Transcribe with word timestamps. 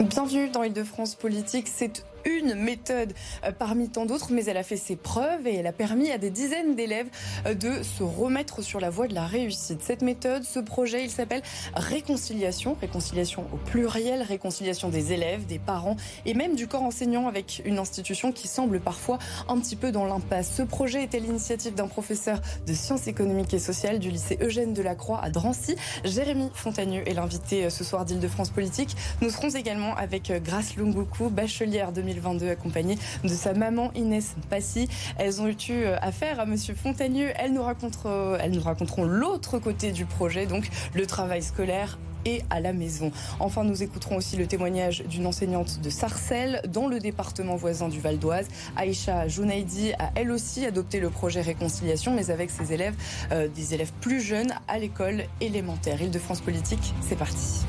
Bienvenue 0.00 0.48
dans 0.50 0.62
Île-de-France 0.62 1.14
Politique. 1.14 1.68
C'est 1.68 2.04
une 2.24 2.54
méthode 2.54 3.12
euh, 3.44 3.52
parmi 3.52 3.88
tant 3.88 4.06
d'autres, 4.06 4.32
mais 4.32 4.44
elle 4.44 4.56
a 4.56 4.62
fait 4.62 4.76
ses 4.76 4.96
preuves 4.96 5.46
et 5.46 5.56
elle 5.56 5.66
a 5.66 5.72
permis 5.72 6.10
à 6.10 6.18
des 6.18 6.30
dizaines 6.30 6.74
d'élèves 6.74 7.08
euh, 7.46 7.54
de 7.54 7.82
se 7.82 8.02
remettre 8.02 8.62
sur 8.62 8.80
la 8.80 8.90
voie 8.90 9.08
de 9.08 9.14
la 9.14 9.26
réussite. 9.26 9.82
Cette 9.82 10.02
méthode, 10.02 10.44
ce 10.44 10.58
projet, 10.58 11.04
il 11.04 11.10
s'appelle 11.10 11.42
Réconciliation, 11.74 12.76
réconciliation 12.80 13.46
au 13.52 13.56
pluriel, 13.56 14.22
réconciliation 14.22 14.88
des 14.88 15.12
élèves, 15.12 15.46
des 15.46 15.58
parents 15.58 15.96
et 16.26 16.34
même 16.34 16.54
du 16.54 16.66
corps 16.68 16.82
enseignant 16.82 17.28
avec 17.28 17.62
une 17.64 17.78
institution 17.78 18.32
qui 18.32 18.48
semble 18.48 18.80
parfois 18.80 19.18
un 19.48 19.58
petit 19.58 19.76
peu 19.76 19.92
dans 19.92 20.04
l'impasse. 20.04 20.54
Ce 20.56 20.62
projet 20.62 21.02
était 21.02 21.20
l'initiative 21.20 21.74
d'un 21.74 21.88
professeur 21.88 22.40
de 22.66 22.72
sciences 22.72 23.06
économiques 23.06 23.54
et 23.54 23.58
sociales 23.58 23.98
du 23.98 24.10
lycée 24.10 24.38
Eugène 24.40 24.72
Delacroix 24.72 25.20
à 25.22 25.30
Drancy. 25.30 25.76
Jérémy 26.04 26.50
Fontagneux 26.54 27.02
est 27.08 27.14
l'invité 27.14 27.64
euh, 27.64 27.70
ce 27.70 27.84
soir 27.84 28.04
d'Île-de-France 28.04 28.50
Politique. 28.50 28.96
Nous 29.20 29.30
serons 29.30 29.50
également 29.50 29.94
avec 29.96 30.32
Grace 30.44 30.76
Lunguku, 30.76 31.28
bachelière 31.28 31.92
2020 31.92 32.11
2022, 32.14 32.50
accompagnée 32.50 32.98
de 33.24 33.28
sa 33.28 33.54
maman 33.54 33.90
Inès 33.94 34.34
Passy. 34.50 34.88
Elles 35.18 35.40
ont 35.40 35.48
eu 35.48 35.56
euh, 35.70 35.96
affaire 36.00 36.40
à 36.40 36.46
Monsieur 36.46 36.74
Fontagneux. 36.74 37.30
Elles 37.36 37.52
nous, 37.52 37.62
raconteront, 37.62 38.08
euh, 38.08 38.38
elles 38.40 38.52
nous 38.52 38.62
raconteront 38.62 39.04
l'autre 39.04 39.58
côté 39.58 39.92
du 39.92 40.04
projet, 40.04 40.46
donc 40.46 40.68
le 40.94 41.06
travail 41.06 41.42
scolaire 41.42 41.98
et 42.24 42.42
à 42.50 42.60
la 42.60 42.72
maison. 42.72 43.10
Enfin, 43.40 43.64
nous 43.64 43.82
écouterons 43.82 44.16
aussi 44.16 44.36
le 44.36 44.46
témoignage 44.46 45.02
d'une 45.04 45.26
enseignante 45.26 45.80
de 45.80 45.90
Sarcelles 45.90 46.62
dans 46.68 46.86
le 46.86 46.98
département 46.98 47.56
voisin 47.56 47.88
du 47.88 48.00
Val 48.00 48.18
d'Oise. 48.18 48.46
Aïcha 48.76 49.28
Jounaidi 49.28 49.92
a 49.94 50.12
elle 50.14 50.30
aussi 50.30 50.64
adopté 50.64 51.00
le 51.00 51.10
projet 51.10 51.40
Réconciliation, 51.40 52.14
mais 52.14 52.30
avec 52.30 52.50
ses 52.50 52.72
élèves, 52.72 52.94
euh, 53.32 53.48
des 53.48 53.74
élèves 53.74 53.92
plus 54.00 54.20
jeunes 54.20 54.52
à 54.68 54.78
l'école 54.78 55.24
élémentaire. 55.40 56.00
Île-de-France 56.00 56.40
Politique, 56.40 56.94
c'est 57.00 57.16
parti. 57.16 57.64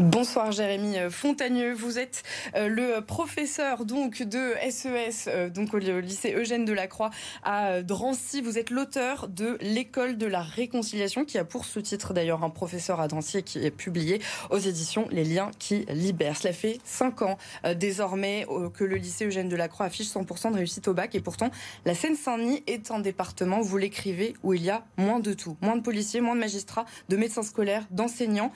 Bonsoir 0.00 0.50
Jérémy 0.50 0.96
Fontagneux, 1.10 1.74
vous 1.74 1.98
êtes 1.98 2.22
euh, 2.56 2.68
le 2.68 3.02
professeur 3.02 3.84
donc 3.84 4.22
de 4.22 4.54
SES 4.70 5.28
e 5.28 5.50
donc 5.50 5.74
au 5.74 5.78
lycée 5.78 6.32
Eugène 6.32 6.64
Delacroix 6.64 7.10
à 7.42 7.82
Drancy. 7.82 8.40
Vous 8.40 8.56
êtes 8.56 8.70
l'auteur 8.70 9.28
de 9.28 9.58
l'école 9.60 10.16
de 10.16 10.24
la 10.24 10.40
réconciliation 10.40 11.26
qui 11.26 11.36
a 11.36 11.44
pour 11.44 11.66
ce 11.66 11.80
titre 11.80 12.14
d'ailleurs 12.14 12.42
un 12.44 12.48
professeur 12.48 12.98
à 12.98 13.08
Drancy 13.08 13.42
qui 13.42 13.58
est 13.58 13.70
publié 13.70 14.22
aux 14.48 14.56
éditions 14.56 15.06
Les 15.10 15.24
liens 15.24 15.50
qui 15.58 15.84
libèrent. 15.90 16.38
Cela 16.38 16.54
fait 16.54 16.78
cinq 16.82 17.20
ans 17.20 17.36
euh, 17.66 17.74
désormais 17.74 18.46
euh, 18.48 18.70
que 18.70 18.84
le 18.84 18.96
lycée 18.96 19.26
Eugène 19.26 19.50
Delacroix 19.50 19.84
affiche 19.84 20.08
100% 20.08 20.52
de 20.52 20.56
réussite 20.56 20.88
au 20.88 20.94
bac 20.94 21.14
et 21.14 21.20
pourtant 21.20 21.50
la 21.84 21.94
Seine-Saint-Denis 21.94 22.62
est 22.66 22.90
un 22.90 23.00
département, 23.00 23.60
vous 23.60 23.76
l'écrivez, 23.76 24.32
où 24.44 24.54
il 24.54 24.62
y 24.62 24.70
a 24.70 24.82
moins 24.96 25.20
de 25.20 25.34
tout, 25.34 25.58
moins 25.60 25.76
de 25.76 25.82
policiers, 25.82 26.22
moins 26.22 26.36
de 26.36 26.40
magistrats, 26.40 26.86
de 27.10 27.18
médecins 27.18 27.42
scolaires, 27.42 27.86
d'enseignants. 27.90 28.50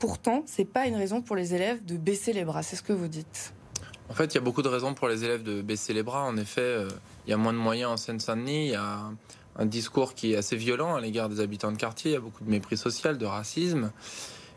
Pourtant, 0.00 0.44
ce 0.46 0.62
n'est 0.62 0.66
pas 0.66 0.86
une 0.86 0.96
raison 0.96 1.20
pour 1.20 1.36
les 1.36 1.54
élèves 1.54 1.84
de 1.84 1.98
baisser 1.98 2.32
les 2.32 2.44
bras. 2.46 2.62
C'est 2.62 2.74
ce 2.74 2.82
que 2.82 2.94
vous 2.94 3.06
dites. 3.06 3.52
En 4.08 4.14
fait, 4.14 4.32
il 4.32 4.34
y 4.36 4.38
a 4.38 4.40
beaucoup 4.40 4.62
de 4.62 4.68
raisons 4.68 4.94
pour 4.94 5.08
les 5.08 5.24
élèves 5.24 5.42
de 5.42 5.60
baisser 5.60 5.92
les 5.92 6.02
bras. 6.02 6.24
En 6.24 6.38
effet, 6.38 6.62
euh, 6.62 6.88
il 7.26 7.30
y 7.30 7.34
a 7.34 7.36
moins 7.36 7.52
de 7.52 7.58
moyens 7.58 7.92
en 7.92 7.96
Seine-Saint-Denis. 7.98 8.68
Il 8.68 8.72
y 8.72 8.76
a 8.76 9.10
un 9.56 9.66
discours 9.66 10.14
qui 10.14 10.32
est 10.32 10.36
assez 10.36 10.56
violent 10.56 10.96
à 10.96 11.02
l'égard 11.02 11.28
des 11.28 11.40
habitants 11.40 11.70
de 11.70 11.76
quartier. 11.76 12.12
Il 12.12 12.14
y 12.14 12.16
a 12.16 12.20
beaucoup 12.20 12.42
de 12.42 12.50
mépris 12.50 12.78
social, 12.78 13.18
de 13.18 13.26
racisme. 13.26 13.92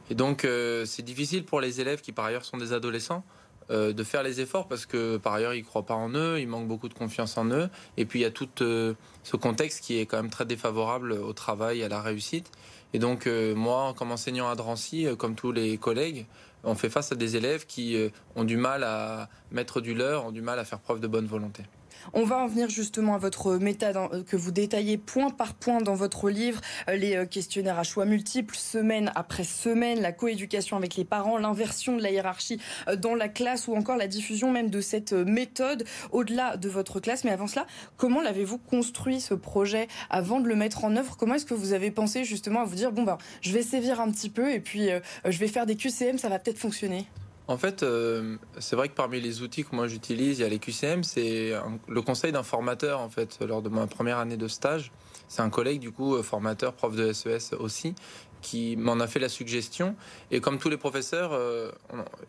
Et 0.10 0.16
donc, 0.16 0.46
euh, 0.46 0.86
c'est 0.86 1.04
difficile 1.04 1.44
pour 1.44 1.60
les 1.60 1.82
élèves 1.82 2.00
qui, 2.00 2.14
par 2.14 2.24
ailleurs, 2.24 2.46
sont 2.46 2.58
des 2.58 2.72
adolescents. 2.72 3.24
Euh, 3.70 3.94
de 3.94 4.04
faire 4.04 4.24
les 4.24 4.42
efforts 4.42 4.68
parce 4.68 4.86
que 4.86 5.16
par 5.16 5.36
ailleurs 5.36 5.54
ils 5.54 5.64
croient 5.64 5.86
pas 5.86 5.94
en 5.94 6.10
eux, 6.16 6.38
ils 6.38 6.50
manquent 6.50 6.68
beaucoup 6.68 6.90
de 6.90 6.94
confiance 6.94 7.38
en 7.38 7.46
eux 7.46 7.70
et 7.96 8.04
puis 8.04 8.20
il 8.20 8.24
y 8.24 8.26
a 8.26 8.30
tout 8.30 8.50
ce 8.58 9.38
contexte 9.40 9.82
qui 9.82 10.00
est 10.00 10.06
quand 10.06 10.18
même 10.18 10.30
très 10.30 10.44
défavorable 10.44 11.14
au 11.14 11.32
travail, 11.32 11.82
à 11.82 11.88
la 11.88 12.02
réussite 12.02 12.52
et 12.94 13.00
donc, 13.00 13.26
euh, 13.26 13.56
moi, 13.56 13.94
comme 13.98 14.12
enseignant 14.12 14.50
à 14.50 14.56
Drancy, 14.56 15.08
euh, 15.08 15.16
comme 15.16 15.36
tous 15.36 15.52
les 15.52 15.78
collègues, 15.78 16.28
on 16.64 16.76
fait 16.76 16.90
face 16.90 17.12
à 17.12 17.16
des 17.16 17.36
élèves 17.36 17.66
qui 17.66 17.98
euh, 17.98 18.10
ont 18.36 18.44
du 18.44 18.56
mal 18.56 18.84
à 18.84 19.30
mettre 19.52 19.82
du 19.82 19.96
leur, 19.96 20.26
ont 20.26 20.32
du 20.32 20.42
mal 20.42 20.60
à 20.60 20.64
faire 20.66 20.80
preuve 20.80 21.00
de 21.00 21.08
bonne 21.08 21.26
volonté. 21.26 21.64
On 22.12 22.24
va 22.24 22.38
en 22.38 22.48
venir 22.48 22.70
justement 22.70 23.16
à 23.16 23.18
votre 23.18 23.56
méthode 23.56 23.96
hein, 23.96 24.10
que 24.28 24.36
vous 24.36 24.52
détaillez 24.52 24.98
point 24.98 25.30
par 25.30 25.54
point 25.54 25.80
dans 25.80 25.94
votre 25.94 26.30
livre, 26.30 26.60
euh, 26.90 26.96
les 26.96 27.16
euh, 27.16 27.26
questionnaires 27.26 27.80
à 27.80 27.84
choix 27.84 28.06
multiples, 28.06 28.56
semaine 28.56 29.12
après 29.16 29.46
semaine, 29.46 30.02
la 30.02 30.12
coéducation 30.12 30.76
avec 30.76 30.96
les 30.96 31.06
parents, 31.06 31.38
l'inversion 31.38 31.96
de 31.96 32.02
la 32.02 32.12
hiérarchie 32.12 32.60
euh, 32.88 32.96
dans 32.96 33.16
la 33.16 33.30
classe 33.30 33.68
ou 33.68 33.76
encore 33.76 33.96
la 33.96 34.08
diffusion 34.08 34.52
même 34.52 34.70
de 34.70 34.82
cette 34.82 35.14
méthode 35.14 35.86
au-delà 36.12 36.58
de 36.58 36.68
votre 36.68 37.00
classe. 37.00 37.24
Mais 37.24 37.32
avant 37.32 37.48
cela, 37.48 37.66
comment 37.96 38.22
l'avez-vous 38.22 38.58
construit 38.58 39.22
ce 39.22 39.34
projet 39.34 39.88
avant 40.10 40.40
de 40.40 40.48
le 40.48 40.56
mettre 40.56 40.84
en 40.84 40.96
œuvre? 40.98 41.16
Comment 41.16 41.36
est-ce 41.36 41.46
que 41.46 41.54
vous 41.54 41.74
avez 41.74 41.92
pensé 41.92 42.26
justement 42.26 42.62
à 42.62 42.66
vous 42.66 42.76
dire 42.76 42.92
bon 42.92 43.04
ben 43.04 43.18
je 43.42 43.52
vais 43.52 43.64
sévir 43.64 44.02
un 44.02 44.12
petit 44.12 44.30
peu 44.30 44.52
et 44.52 44.60
puis 44.60 44.90
je 45.26 45.38
vais 45.38 45.48
faire 45.48 45.66
des 45.66 45.76
QCM, 45.76 46.18
ça 46.18 46.30
va 46.30 46.40
peut-être 46.40 46.58
fonctionner? 46.58 47.08
En 47.48 47.58
fait, 47.58 47.84
euh, 47.84 48.38
c'est 48.60 48.76
vrai 48.76 48.88
que 48.88 48.94
parmi 48.94 49.20
les 49.20 49.42
outils 49.42 49.66
que 49.66 49.76
moi 49.76 49.88
j'utilise, 49.88 50.40
il 50.40 50.44
y 50.44 50.46
a 50.46 50.50
les 50.50 50.60
QCM, 50.60 51.04
c'est 51.04 51.54
le 51.88 52.02
conseil 52.02 52.32
d'un 52.32 52.44
formateur 52.44 53.02
en 53.02 53.10
fait 53.10 53.40
lors 53.42 53.62
de 53.62 53.70
ma 53.70 53.86
première 53.88 54.18
année 54.18 54.38
de 54.38 54.48
stage. 54.48 54.92
C'est 55.28 55.42
un 55.42 55.50
collègue 55.50 55.80
du 55.80 55.92
coup 55.92 56.16
euh, 56.16 56.24
formateur, 56.24 56.74
prof 56.74 56.96
de 56.96 57.12
SES 57.12 57.54
e 57.54 57.58
aussi, 57.60 57.96
qui 58.42 58.78
m'en 58.78 59.00
a 59.00 59.08
fait 59.08 59.20
la 59.20 59.30
suggestion. 59.30 59.96
Et 60.32 60.40
comme 60.40 60.58
tous 60.58 60.70
les 60.70 60.78
professeurs, 60.78 61.32
euh, 61.34 61.72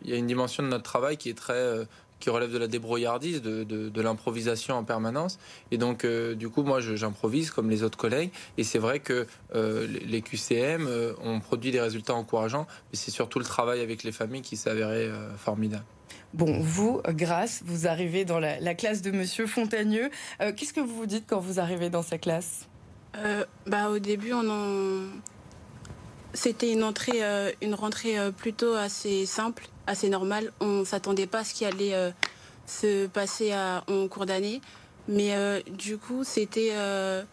il 0.01 0.09
y 0.09 0.13
a 0.13 0.17
une 0.17 0.27
dimension 0.27 0.63
de 0.63 0.67
notre 0.67 0.83
travail 0.83 1.15
qui 1.15 1.29
est 1.29 1.37
très 1.37 1.87
qui 2.19 2.29
relève 2.29 2.51
de 2.51 2.57
la 2.57 2.67
débrouillardise, 2.67 3.41
de, 3.41 3.63
de, 3.63 4.01
l'improvisation 4.01 4.75
en 4.75 4.83
permanence. 4.83 5.37
Et 5.71 5.77
donc, 5.77 6.05
euh, 6.05 6.35
du 6.35 6.49
coup, 6.49 6.63
moi, 6.63 6.79
j'improvise 6.79 7.51
comme 7.51 7.69
les 7.69 7.83
autres 7.83 7.97
collègues. 7.97 8.31
Et 8.57 8.63
c'est 8.63 8.79
vrai 8.79 8.99
que 8.99 9.27
euh, 9.53 9.87
les 10.05 10.21
QCM 10.21 10.87
euh, 10.87 11.13
ont 11.23 11.39
produit 11.39 11.71
des 11.71 11.81
résultats 11.81 12.13
encourageants, 12.13 12.67
mais 12.91 12.97
c'est 12.97 13.11
surtout 13.11 13.39
le 13.39 13.45
travail 13.45 13.81
avec 13.81 14.03
les 14.03 14.11
familles 14.11 14.41
qui 14.41 14.57
s'est 14.57 14.69
avéré 14.69 15.09
formidable. 15.37 15.83
Bon, 16.33 16.59
vous, 16.59 17.01
Grâce, 17.09 17.61
vous 17.65 17.87
arrivez 17.87 18.25
dans 18.25 18.39
la, 18.39 18.59
la 18.59 18.75
classe 18.75 19.01
de 19.01 19.11
Monsieur 19.11 19.47
Fontagneux. 19.47 20.09
Qu'est-ce 20.39 20.73
que 20.73 20.81
vous 20.81 20.95
vous 20.95 21.05
dites 21.05 21.25
quand 21.27 21.39
vous 21.39 21.59
arrivez 21.59 21.89
dans 21.89 22.03
sa 22.03 22.17
classe? 22.17 22.67
Bah, 23.65 23.89
Au 23.89 23.99
début, 23.99 24.33
on 24.33 24.49
en... 24.49 25.01
c'était 26.35 26.71
une, 26.71 26.83
entrée, 26.83 27.21
une 27.61 27.73
rentrée 27.73 28.17
plutôt 28.37 28.73
assez 28.73 29.25
simple 29.25 29.67
assez 29.87 30.09
normal. 30.09 30.51
On 30.59 30.79
ne 30.79 30.85
s'attendait 30.85 31.27
pas 31.27 31.39
à 31.39 31.43
ce 31.43 31.53
qui 31.53 31.65
allait 31.65 31.93
euh, 31.93 32.11
se 32.65 33.07
passer 33.07 33.53
en 33.87 34.07
cours 34.07 34.25
d'année. 34.25 34.61
Mais 35.07 35.35
euh, 35.35 35.61
du 35.69 35.97
coup, 35.97 36.23
c'était. 36.23 36.69
Euh, 36.71 37.23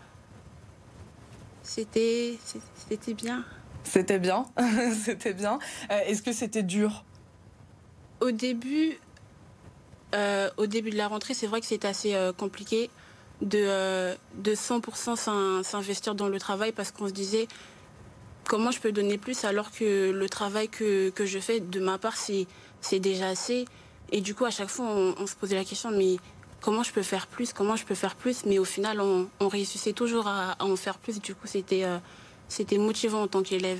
c'était. 1.63 2.39
C'était 2.89 3.15
bien. 3.15 3.45
C'était 3.85 4.19
bien. 4.19 4.47
c'était 5.05 5.35
bien. 5.35 5.59
Est-ce 5.91 6.23
que 6.23 6.33
c'était 6.33 6.63
dur? 6.63 7.05
Au 8.21 8.31
début. 8.31 8.99
au 10.57 10.67
début 10.67 10.91
de 10.91 10.97
la 10.97 11.09
rentrée, 11.09 11.35
c'est 11.35 11.47
vrai 11.47 11.61
que 11.61 11.67
c'était 11.67 11.89
assez 11.89 12.15
compliqué 12.37 12.91
de, 13.41 14.15
de 14.37 14.55
100% 14.55 15.65
s'investir 15.65 16.15
dans 16.15 16.29
le 16.29 16.39
travail 16.39 16.71
parce 16.71 16.93
qu'on 16.93 17.09
se 17.09 17.13
disait 17.13 17.49
comment 18.47 18.71
je 18.71 18.81
peux 18.81 18.93
donner 18.93 19.19
plus 19.19 19.45
alors 19.45 19.71
que 19.71 20.11
le 20.11 20.29
travail 20.29 20.69
que, 20.69 21.13
je 21.19 21.39
fais 21.39 21.61
de 21.61 21.81
ma 21.81 21.99
part, 21.99 22.17
c'est, 22.17 22.47
déjà 22.99 23.29
assez. 23.29 23.65
Et 24.11 24.21
du 24.21 24.35
coup, 24.35 24.45
à 24.45 24.51
chaque 24.51 24.69
fois, 24.69 24.87
on, 24.87 25.27
se 25.27 25.35
posait 25.35 25.57
la 25.57 25.65
question, 25.65 25.91
mais 25.91 26.17
comment 26.61 26.83
je 26.83 26.93
peux 26.93 27.03
faire 27.03 27.27
plus 27.27 27.53
Comment 27.53 27.77
je 27.77 27.85
peux 27.85 27.95
faire 27.95 28.15
plus? 28.15 28.45
Mais 28.45 28.59
au 28.59 28.65
final, 28.65 29.01
on, 29.01 29.29
on 29.41 29.49
réussissait 29.49 29.93
toujours 29.93 30.27
à, 30.27 30.57
en 30.61 30.77
faire 30.77 30.99
plus. 30.99 31.21
Du 31.21 31.35
coup, 31.35 31.47
c'était, 31.47 31.85
euh, 31.85 31.99
c'était 32.53 32.77
motivant 32.77 33.23
en 33.23 33.29
tant 33.29 33.43
qu'élève. 33.43 33.79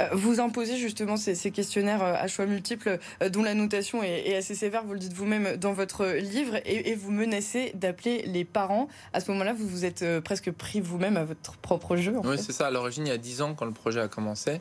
Euh, 0.00 0.08
vous 0.12 0.40
imposez 0.40 0.78
justement 0.78 1.18
ces, 1.18 1.50
questionnaires 1.50 2.02
euh, 2.02 2.14
à 2.14 2.26
choix 2.28 2.46
multiples 2.46 2.98
euh, 3.22 3.28
dont 3.28 3.42
la 3.42 3.52
notation 3.52 4.02
est, 4.02 4.34
assez 4.34 4.54
sévère, 4.54 4.84
vous 4.84 4.94
le 4.94 4.98
dites 4.98 5.12
vous-même 5.12 5.56
dans 5.56 5.74
votre 5.74 6.06
livre, 6.06 6.56
et, 6.64 6.94
vous 6.94 7.10
menacez 7.10 7.72
d'appeler 7.74 8.22
les 8.22 8.46
parents. 8.46 8.88
À 9.12 9.20
ce 9.20 9.30
moment-là, 9.32 9.52
vous 9.52 9.68
vous 9.68 9.84
êtes 9.84 10.04
presque 10.20 10.50
pris 10.50 10.80
vous-même 10.80 11.18
à 11.18 11.24
votre 11.24 11.58
propre 11.58 11.96
jeu. 11.96 12.14
oui, 12.24 12.36
c'est 12.38 12.52
ça. 12.52 12.68
À 12.68 12.70
l'origine, 12.70 13.06
il 13.06 13.10
y 13.10 13.12
a 13.12 13.18
10 13.18 13.42
ans, 13.42 13.54
quand 13.54 13.66
le 13.66 13.72
projet 13.72 14.00
a 14.00 14.08
commencé, 14.08 14.60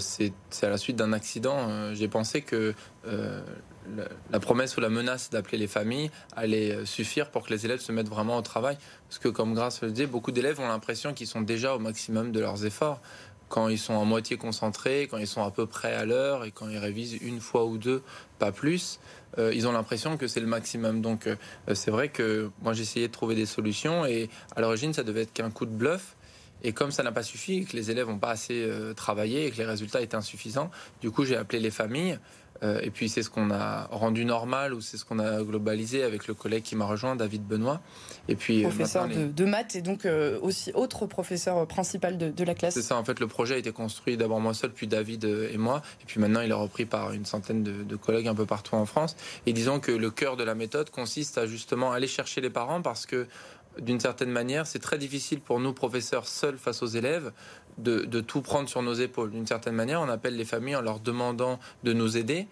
c'est 0.00 0.32
à 0.62 0.68
la 0.68 0.76
suite 0.76 0.96
d'un 0.96 1.12
accident. 1.12 1.94
J'ai 1.94 2.08
pensé 2.08 2.42
que 2.42 2.74
la, 4.30 4.40
promesse 4.40 4.76
ou 4.76 4.80
la 4.80 4.88
menace 4.88 5.30
d'appeler 5.30 5.58
les 5.58 5.66
familles 5.66 6.10
allait 6.36 6.84
suffire 6.84 7.30
pour 7.30 7.44
que 7.44 7.50
les 7.50 7.64
élèves 7.64 7.80
se 7.80 7.92
mettent 7.92 8.08
vraiment 8.08 8.36
au 8.36 8.42
travail. 8.42 8.78
Parce 9.08 9.18
que, 9.18 9.28
comme 9.28 9.54
Grâce 9.54 9.82
le 9.82 9.90
disait, 9.90 10.06
beaucoup 10.06 10.32
d'élèves 10.32 10.60
ont 10.60 10.68
l'impression 10.68 11.12
qu'ils 11.14 11.26
sont 11.26 11.40
déjà 11.40 11.74
au 11.74 11.78
maximum 11.78 12.32
de 12.32 12.40
leurs 12.40 12.64
efforts. 12.64 13.00
Quand 13.48 13.68
ils 13.68 13.78
sont 13.78 13.94
en 13.94 14.04
moitié 14.04 14.36
concentrés, 14.36 15.08
quand 15.10 15.18
ils 15.18 15.26
sont 15.26 15.42
à 15.42 15.50
peu 15.50 15.66
près 15.66 15.92
à 15.94 16.04
l'heure 16.04 16.44
et 16.44 16.52
quand 16.52 16.68
ils 16.68 16.78
révisent 16.78 17.14
une 17.20 17.40
fois 17.40 17.64
ou 17.64 17.78
deux, 17.78 18.02
pas 18.38 18.52
plus, 18.52 19.00
euh, 19.38 19.52
ils 19.52 19.66
ont 19.66 19.72
l'impression 19.72 20.16
que 20.16 20.28
c'est 20.28 20.40
le 20.40 20.46
maximum. 20.46 21.02
Donc, 21.02 21.26
euh, 21.26 21.34
c'est 21.74 21.90
vrai 21.90 22.08
que 22.08 22.50
moi, 22.62 22.72
j'essayais 22.72 23.08
de 23.08 23.12
trouver 23.12 23.34
des 23.34 23.46
solutions 23.46 24.06
et 24.06 24.30
à 24.54 24.60
l'origine, 24.60 24.92
ça 24.92 25.02
devait 25.02 25.22
être 25.22 25.32
qu'un 25.32 25.50
coup 25.50 25.66
de 25.66 25.72
bluff. 25.72 26.16
Et 26.62 26.72
comme 26.72 26.90
ça 26.90 27.02
n'a 27.02 27.10
pas 27.10 27.22
suffi, 27.22 27.64
que 27.64 27.74
les 27.74 27.90
élèves 27.90 28.06
n'ont 28.06 28.18
pas 28.18 28.30
assez 28.30 28.70
travaillé 28.94 29.46
et 29.46 29.50
que 29.50 29.56
les 29.56 29.64
résultats 29.64 30.02
étaient 30.02 30.14
insuffisants, 30.14 30.70
du 31.00 31.10
coup, 31.10 31.24
j'ai 31.24 31.36
appelé 31.36 31.58
les 31.58 31.70
familles 31.70 32.18
euh, 32.62 32.80
et 32.82 32.90
puis 32.90 33.08
c'est 33.08 33.22
ce 33.22 33.30
qu'on 33.30 33.50
a 33.50 33.86
rendu 33.90 34.24
normal 34.24 34.74
ou 34.74 34.80
c'est 34.80 34.96
ce 34.96 35.04
qu'on 35.04 35.18
a 35.18 35.42
globalisé 35.42 36.02
avec 36.02 36.26
le 36.26 36.34
collègue 36.34 36.62
qui 36.62 36.76
m'a 36.76 36.84
rejoint, 36.84 37.16
David 37.16 37.46
Benoît. 37.46 37.80
Et 38.28 38.36
puis 38.36 38.64
euh, 38.64 38.68
professeur 38.68 39.08
de, 39.08 39.44
maths 39.44 39.76
et 39.76 39.82
donc 39.82 40.04
euh, 40.04 40.38
aussi 40.42 40.70
autre 40.74 41.06
professeur 41.06 41.66
principal 41.66 42.18
de, 42.18 42.44
la 42.44 42.54
classe. 42.54 42.74
C'est 42.74 42.82
ça. 42.82 42.96
En 42.96 43.04
fait, 43.04 43.20
le 43.20 43.26
projet 43.26 43.54
a 43.54 43.58
été 43.58 43.72
construit 43.72 44.16
d'abord 44.16 44.40
moi 44.40 44.54
seul, 44.54 44.70
puis 44.70 44.86
David 44.86 45.24
et 45.24 45.56
moi, 45.56 45.82
et 46.02 46.04
puis 46.06 46.20
maintenant 46.20 46.40
il 46.40 46.50
est 46.50 46.54
repris 46.54 46.84
par 46.84 47.12
une 47.12 47.24
centaine 47.24 47.62
de, 47.62 47.96
collègues 47.96 48.28
un 48.28 48.34
peu 48.34 48.46
partout 48.46 48.74
en 48.74 48.86
France. 48.86 49.16
Et 49.46 49.52
disons 49.52 49.80
que 49.80 49.92
le 49.92 50.10
cœur 50.10 50.36
de 50.36 50.44
la 50.44 50.54
méthode 50.54 50.90
consiste 50.90 51.38
à 51.38 51.46
justement 51.46 51.92
aller 51.92 52.06
chercher 52.06 52.40
les 52.40 52.50
parents 52.50 52.82
parce 52.82 53.06
que 53.06 53.26
d'une 53.78 54.00
certaine 54.00 54.30
manière, 54.30 54.66
c'est 54.66 54.78
très 54.78 54.98
difficile 54.98 55.40
pour 55.40 55.60
nous, 55.60 55.72
professeurs, 55.72 56.26
seuls 56.26 56.58
face 56.58 56.82
aux 56.82 56.86
élèves, 56.86 57.32
de, 57.78 58.20
tout 58.20 58.42
prendre 58.42 58.68
sur 58.68 58.82
nos 58.82 58.94
épaules. 58.94 59.30
D'une 59.30 59.46
certaine 59.46 59.74
manière, 59.74 60.00
on 60.00 60.08
appelle 60.08 60.36
les 60.36 60.44
familles 60.44 60.76
en 60.76 60.82
leur 60.82 61.00
demandant 61.00 61.58
de 61.82 61.92
nous 61.92 62.16
aider. 62.16 62.46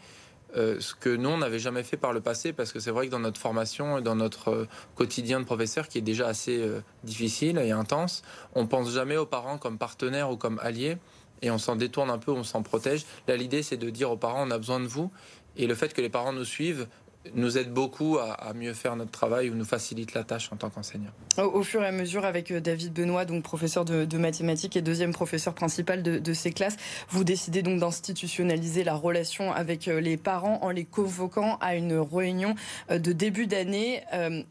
Euh, 0.57 0.81
ce 0.81 0.95
que 0.95 1.15
nous, 1.15 1.29
on 1.29 1.39
n'avait 1.39 1.59
jamais 1.59 1.83
fait 1.83 1.99
par 1.99 2.15
le 2.15 2.21
passé, 2.21 2.55
parce 2.55 2.73
que 2.73 2.81
c'est 2.81 2.91
vrai 2.91 3.07
que 3.07 3.11
dans 3.11 3.19
notre 3.19 3.39
formation 3.39 3.99
et 3.99 4.03
dans 4.03 4.15
notre 4.15 4.49
euh, 4.49 4.69
quotidien 4.95 5.41
de 5.41 5.45
professeur, 5.45 5.89
qui 5.89 5.99
est 5.99 6.03
déjà 6.03 6.27
assez 6.27 6.59
euh, 6.63 6.81
difficile 7.05 7.59
et 7.59 7.71
intense, 7.71 8.23
on 8.55 8.67
pense 8.67 8.91
jamais 8.91 9.19
aux 9.19 9.27
parents 9.27 9.59
comme 9.59 9.77
partenaires 9.77 10.31
ou 10.31 10.39
comme 10.39 10.59
alliés, 10.63 10.97
et 11.43 11.51
on 11.51 11.59
s'en 11.59 11.77
détourne 11.77 12.09
un 12.09 12.17
peu, 12.17 12.33
on 12.33 12.45
s'en 12.45 12.63
protège. 12.63 13.05
Là, 13.27 13.37
l'idée, 13.37 13.63
c'est 13.63 13.77
de 13.77 13.91
dire 13.91 14.11
aux 14.11 14.17
parents, 14.17 14.49
on 14.49 14.51
a 14.51 14.57
besoin 14.57 14.81
de 14.81 14.87
vous, 14.87 15.11
et 15.57 15.67
le 15.67 15.75
fait 15.75 15.93
que 15.93 16.01
les 16.01 16.09
parents 16.09 16.33
nous 16.33 16.47
suivent 16.47 16.89
nous 17.35 17.59
aide 17.59 17.73
beaucoup 17.73 18.19
à, 18.19 18.53
mieux 18.55 18.73
faire 18.73 18.97
notre 18.97 19.11
travail 19.11 19.51
ou 19.51 19.55
nous 19.55 19.65
facilite 19.65 20.15
la 20.15 20.25
tâche 20.25 20.51
en 20.53 20.57
tant 20.57 20.71
qu'enseignant. 20.71 21.11
Au, 21.37 21.63
fur 21.63 21.83
et 21.83 21.87
à 21.87 21.93
mesure, 21.93 22.25
avec 22.25 22.51
euh, 22.51 22.61
David 22.61 22.93
Benoît, 22.93 23.25
donc 23.25 23.43
professeur 23.43 23.85
de, 23.85 24.19
mathématiques 24.19 24.77
et 24.77 24.83
deuxième 24.83 25.13
professeur 25.13 25.55
principal 25.55 26.03
de, 26.03 26.33
ces 26.33 26.53
classes, 26.53 26.77
vous 27.09 27.25
décidez 27.25 27.63
donc 27.63 27.81
d'institutionnaliser 27.81 28.85
la 28.85 28.95
relation 28.95 29.53
avec 29.53 29.89
euh, 29.89 30.01
les 30.01 30.17
parents 30.17 30.59
en 30.63 30.71
les 30.71 30.85
convoquant 30.85 31.57
à 31.61 31.75
une 31.75 31.99
réunion 31.99 32.55
euh, 32.91 32.99
de 32.99 33.13
début 33.13 33.47
d'année. 33.47 34.03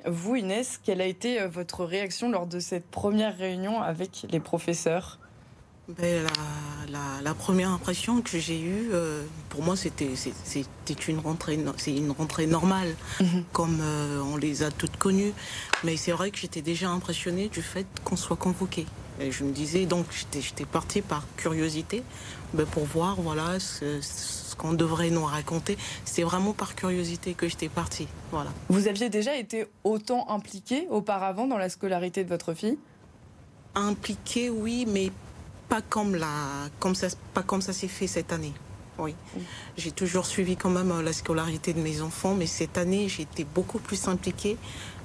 Vous, 0.06 0.36
Inès, 0.36 0.80
quelle 0.84 1.02
a 1.02 1.06
été 1.06 1.46
votre 1.48 1.84
réaction 1.84 2.30
lors 2.30 2.48
de 2.48 2.60
cette 2.60 2.86
première 2.86 3.38
réunion 3.38 3.82
avec 3.82 4.26
les 4.30 4.40
professeurs? 4.40 5.20
Ben, 5.90 6.28
la, 7.24 7.34
première 7.34 7.70
impression 7.70 8.22
que 8.22 8.38
j'ai 8.38 8.60
eue, 8.60 8.90
euh, 8.92 9.24
pour 9.50 9.64
moi, 9.64 9.76
c'était 9.76 10.10
une 11.08 11.20
rentrée, 11.20 11.60
c'est 11.78 11.96
une 11.96 12.12
rentrée 12.12 12.48
normale, 12.48 12.96
mhm. 13.20 13.44
comme 13.54 13.80
euh, 13.82 14.22
on 14.22 14.38
les 14.38 14.64
a 14.64 14.72
toutes 14.72 14.98
connues. 14.98 15.34
Mais 15.84 15.98
c'est 15.98 16.12
vrai 16.12 16.32
que 16.32 16.38
j'étais 16.38 16.62
déjà 16.62 16.90
impressionnée 16.90 17.48
du 17.50 17.62
fait 17.62 17.86
qu'on 18.04 18.16
soit 18.16 18.36
convoqué. 18.36 18.86
Et 19.20 19.32
je 19.32 19.44
me 19.44 19.52
disais, 19.52 19.86
donc, 19.86 20.06
j'étais 20.34 20.66
partie 20.66 21.02
par 21.02 21.24
curiosité, 21.38 22.04
ben, 22.54 22.66
pour 22.66 22.86
voir, 22.86 23.16
voilà, 23.22 23.60
ce, 23.60 24.02
ce 24.02 24.56
qu'on 24.58 24.74
devrait 24.74 25.10
nous 25.10 25.24
raconter. 25.24 25.78
C'est 26.06 26.24
vraiment 26.24 26.54
par 26.54 26.76
curiosité 26.76 27.34
que 27.34 27.48
j'étais 27.48 27.70
partie, 27.70 28.08
voilà. 28.32 28.52
Vous 28.70 28.88
aviez 28.88 29.10
déjà 29.10 29.36
été 29.36 29.68
autant 29.84 30.30
impliqué 30.30 30.88
auparavant 30.90 31.48
dans 31.48 31.58
la 31.58 31.70
scolarité 31.70 32.24
de 32.24 32.30
votre 32.30 32.54
fille? 32.54 32.78
Impliqué, 33.76 34.50
oui, 34.50 34.86
mais 34.88 35.12
pas 35.70 35.82
comme, 35.82 36.16
la, 36.16 36.28
comme 36.80 36.96
ça, 36.96 37.08
pas 37.34 37.44
comme 37.44 37.62
ça 37.62 37.74
s'est 37.74 37.88
fait 37.88 38.08
cette 38.08 38.32
année. 38.32 38.54
Oui. 39.00 39.16
J'ai 39.78 39.92
toujours 39.92 40.26
suivi 40.26 40.58
quand 40.58 40.70
même 40.70 40.92
euh, 40.92 41.02
la 41.04 41.14
scolarité 41.14 41.74
de 41.74 41.80
mes 41.80 42.02
enfants, 42.02 42.34
mais 42.34 42.48
cette 42.48 42.78
année, 42.78 43.08
j'ai 43.10 43.24
été 43.24 43.44
beaucoup 43.44 43.80
plus 43.80 44.08
impliquée 44.08 44.58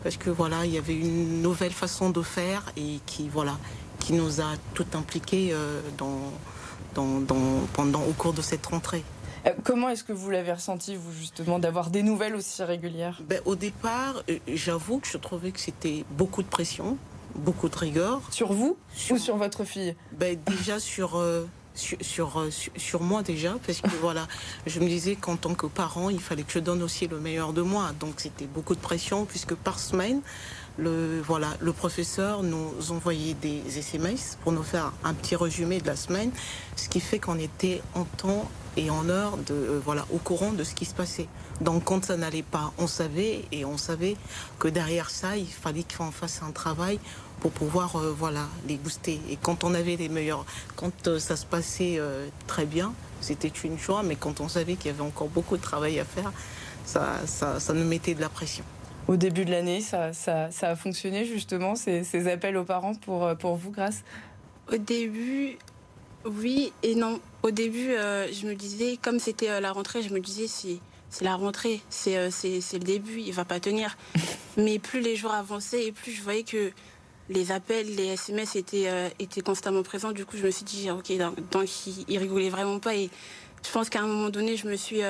parce 0.03 0.17
que 0.17 0.31
voilà, 0.31 0.64
il 0.64 0.73
y 0.73 0.79
avait 0.79 0.94
une 0.94 1.43
nouvelle 1.43 1.73
façon 1.73 2.11
de 2.11 2.23
faire 2.23 2.73
et 2.76 3.00
qui, 3.06 3.29
voilà, 3.29 3.59
qui 3.99 4.14
nous 4.14 4.41
a 4.41 4.55
tout 4.75 4.87
impliqués 4.94 5.50
euh, 5.53 5.81
dans, 5.99 6.32
dans, 6.94 7.20
pendant, 7.75 8.03
au 8.03 8.12
cours 8.12 8.32
de 8.32 8.43
cette 8.43 8.65
rentrée. 8.67 9.05
Euh, 9.47 9.50
comment 9.65 9.91
est-ce 9.91 10.05
que 10.05 10.12
vous 10.12 10.31
l'avez 10.31 10.53
ressenti, 10.53 10.97
vous, 10.97 11.12
justement, 11.12 11.58
d'avoir 11.58 11.91
des 11.91 12.03
nouvelles 12.03 12.35
aussi 12.35 12.62
régulières? 12.62 13.20
Ben, 13.29 13.41
Au 13.44 13.56
départ, 13.56 14.23
j'avoue 14.49 15.00
que 15.00 15.08
je 15.08 15.19
trouvais 15.19 15.50
que 15.50 15.61
c'était 15.61 16.05
beaucoup 16.11 16.43
de 16.43 16.49
pression 16.49 16.97
beaucoup 17.37 17.69
de 17.69 17.76
rigueur. 17.76 18.20
Sur 18.31 18.52
vous 18.52 18.76
ou 19.11 19.19
sur 19.19 19.37
votre 19.37 19.64
fille 19.64 19.94
ben, 20.12 20.38
Déjà 20.46 20.81
sur, 20.81 21.17
euh, 21.17 21.46
sur, 21.74 22.38
euh, 22.38 22.50
sur, 22.76 23.02
moi 23.02 23.22
déjà, 23.22 23.56
parce 23.66 23.80
que 23.80 23.90
voilà, 24.00 24.26
je 24.66 24.80
me 24.80 24.86
disais 24.86 25.16
qu'en 25.16 25.36
tant 25.36 25.54
que 25.54 25.66
parent, 25.66 26.10
il 26.10 26.20
fallait 26.20 26.42
que 26.42 26.52
je 26.52 26.58
donne 26.58 26.82
aussi 26.82 27.06
le 27.08 27.19
meilleur 27.19 27.52
de 27.52 27.62
moi. 27.62 27.90
Donc 27.98 28.14
c'était 28.19 28.46
beaucoup 28.46 28.74
de 28.74 28.80
pression, 28.80 29.24
puisque 29.24 29.54
par 29.54 29.78
semaine, 29.78 30.20
le, 30.78 31.20
voilà, 31.20 31.48
le 31.60 31.72
professeur 31.72 32.42
nous 32.42 32.72
envoyait 32.90 33.34
des 33.34 33.62
SMS 33.78 34.38
pour 34.42 34.52
nous 34.52 34.62
faire 34.62 34.92
un 35.04 35.14
petit 35.14 35.36
résumé 35.36 35.80
de 35.80 35.86
la 35.86 35.96
semaine, 35.96 36.30
ce 36.76 36.88
qui 36.88 37.00
fait 37.00 37.19
qu'on 37.19 37.38
était 37.38 37.82
en 37.94 38.04
temps 38.04 38.48
et 38.76 38.90
en 38.90 39.08
heure 39.08 39.36
de, 39.36 39.52
euh, 39.52 39.80
voilà, 39.84 40.06
au 40.10 40.19
courant 40.19 40.52
de 40.52 40.64
ce 40.64 40.74
qui 40.74 40.84
se 40.84 40.94
passait. 40.94 41.28
Donc 41.60 41.84
quand 41.84 42.04
ça 42.04 42.16
n'allait 42.16 42.42
pas, 42.42 42.72
on 42.78 42.86
savait 42.86 43.44
et 43.52 43.64
on 43.64 43.76
savait 43.76 44.16
que 44.58 44.69
derrière 44.69 45.10
ça, 45.10 45.36
il 45.36 45.46
fallait 45.46 45.84
qu'on 45.96 46.10
fasse 46.10 46.40
un 46.42 46.52
travail 46.52 46.98
pour 47.43 47.50
pouvoir 47.50 47.97
euh, 47.97 48.15
voilà 48.17 48.49
les 48.67 48.77
booster. 48.77 49.21
Et 49.29 49.37
quand 49.37 49.65
on 49.65 49.75
avait 49.75 49.97
les 49.97 50.09
meilleurs, 50.09 50.47
quand 50.77 51.09
euh, 51.09 51.19
ça 51.19 51.37
se 51.37 51.44
passait 51.44 52.00
très 52.47 52.65
bien, 52.65 52.94
c'était 53.21 53.49
une 53.49 53.79
joie, 53.79 54.03
mais 54.03 54.17
quand 54.17 54.41
on 54.41 54.49
savait 54.49 54.77
qu'il 54.77 54.91
y 54.91 54.94
avait 54.94 55.03
encore 55.03 55.29
beaucoup 55.29 55.56
de 55.56 55.62
travail 55.62 56.00
à 56.00 56.05
faire, 56.05 56.33
ça, 56.85 57.21
ça, 57.27 57.61
ça 57.61 57.73
nous 57.73 57.85
mettait 57.85 58.15
de 58.15 58.21
la 58.21 58.29
pression. 58.29 58.65
Au 59.09 59.17
début 59.17 59.44
de 59.44 59.50
l'année, 59.50 59.81
ça, 59.81 60.12
ça, 60.12 60.50
ça, 60.50 60.71
a 60.71 60.77
fonctionné 60.77 61.25
justement, 61.25 61.75
ces, 61.75 62.05
ces, 62.05 62.31
appels 62.31 62.56
aux 62.56 62.65
parents 62.65 62.94
pour, 62.94 63.37
pour 63.37 63.56
vous, 63.56 63.73
grâce 63.73 64.05
Au 64.73 64.77
début, 64.77 65.59
oui 66.25 66.73
et 66.83 66.94
non. 66.94 67.21
Au 67.43 67.50
début, 67.50 67.93
euh, 67.93 68.29
je 68.33 68.47
me 68.47 68.55
disais, 68.55 68.99
comme 69.00 69.19
c'était 69.19 69.50
euh, 69.50 69.61
la 69.61 69.73
rentrée, 69.73 70.03
je 70.03 70.12
me 70.15 70.21
disais, 70.21 70.47
c'est, 70.47 70.79
c'est 71.11 71.25
la 71.25 71.35
rentrée, 71.35 71.81
c'est, 71.91 72.17
euh, 72.17 72.31
c'est, 72.31 72.61
c'est 72.61 72.79
le 72.79 72.85
début, 72.85 73.21
il 73.21 73.33
va 73.33 73.44
pas 73.44 73.61
tenir. 73.61 73.97
Mais 74.56 74.79
plus 74.79 75.00
les 75.00 75.17
jours 75.17 75.33
avançaient 75.33 75.87
et 75.87 75.93
plus 75.93 76.12
je 76.12 76.23
voyais 76.23 76.44
que 76.44 76.71
les 77.28 77.52
appels, 77.52 77.94
les 77.94 78.08
SMS 78.08 78.56
étaient, 78.56 79.12
étaient 79.19 79.40
constamment 79.40 79.82
présents. 79.82 80.12
Du 80.12 80.26
coup, 80.26 80.36
je 80.36 80.44
me 80.44 80.50
suis 80.50 80.64
dit, 80.64 80.90
ok, 80.90 81.12
donc, 81.50 81.86
il, 81.86 82.04
il 82.08 82.19
rigolait 82.19 82.50
vraiment 82.50 82.78
pas. 82.78 82.94
Et 82.94 83.10
je 83.64 83.70
pense 83.70 83.88
qu'à 83.88 84.00
un 84.00 84.06
moment 84.06 84.28
donné, 84.28 84.56
je 84.56 84.66
me 84.66 84.76
suis, 84.76 85.00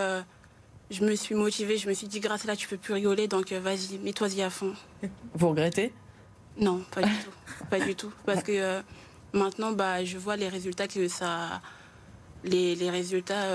je 0.90 1.04
me 1.04 1.14
suis 1.14 1.34
motivée, 1.34 1.78
je 1.78 1.88
me 1.88 1.94
suis 1.94 2.06
dit, 2.06 2.20
grâce 2.20 2.44
à 2.44 2.48
là, 2.48 2.56
tu 2.56 2.68
peux 2.68 2.76
plus 2.76 2.94
rigoler, 2.94 3.28
donc 3.28 3.52
vas-y, 3.52 3.98
mets-toi-y 3.98 4.42
à 4.42 4.50
fond. 4.50 4.74
Vous 5.34 5.48
regrettez? 5.48 5.92
Non, 6.58 6.82
pas 6.90 7.02
du 7.02 7.10
tout. 7.10 7.64
Pas 7.70 7.81
du 7.81 7.94
tout. 7.94 8.12
Parce 8.26 8.42
que 8.42 8.82
maintenant, 9.32 9.72
bah, 9.72 10.04
je 10.04 10.19
vois 10.19 10.36
les 10.36 10.48
résultats 10.48 10.86
que 10.86 11.08
ça 11.08 11.62
les, 12.44 12.90
résultats. 12.90 13.46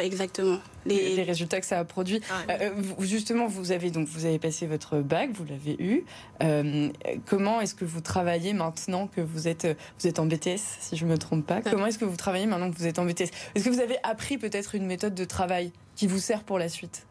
Exactement. 0.00 0.58
Les... 0.84 1.22
résultats 1.22 1.60
que 1.60 1.66
ça 1.66 1.78
a 1.78 1.84
produit. 1.84 2.20
Ah, 2.30 2.52
euh, 2.60 2.70
justement, 3.00 3.46
vous 3.46 3.72
avez 3.72 3.90
donc 3.90 4.08
vous 4.08 4.24
avez 4.24 4.38
passé 4.38 4.66
votre 4.66 4.98
bac, 4.98 5.30
vous 5.32 5.44
l'avez 5.44 5.76
eu. 5.82 6.04
Euh, 6.42 6.88
comment 7.26 7.60
est-ce 7.60 7.74
que 7.74 7.84
vous 7.84 8.00
travaillez 8.00 8.52
maintenant 8.52 9.06
que 9.06 9.20
vous 9.20 9.48
êtes 9.48 9.66
vous 9.98 10.06
êtes 10.06 10.18
en 10.18 10.26
BTS, 10.26 10.58
si 10.80 10.96
je 10.96 11.06
me 11.06 11.18
trompe 11.18 11.46
pas? 11.46 11.60
Comment 11.60 11.86
est-ce 11.86 11.98
que 11.98 12.04
vous 12.04 12.16
travaillez 12.16 12.46
maintenant 12.46 12.70
que 12.70 12.76
vous 12.76 12.86
êtes 12.86 12.98
en 12.98 13.04
BTS 13.04 13.30
Est-ce 13.54 13.64
que 13.64 13.70
vous 13.70 13.80
avez 13.80 13.98
appris 14.02 14.38
peut-être 14.38 14.74
une 14.74 14.86
méthode 14.86 15.14
de 15.14 15.24
travail 15.24 15.72
qui 15.96 16.06
vous 16.06 16.18
sert 16.18 16.42
pour 16.42 16.58
la 16.58 16.68
suite? 16.68 17.06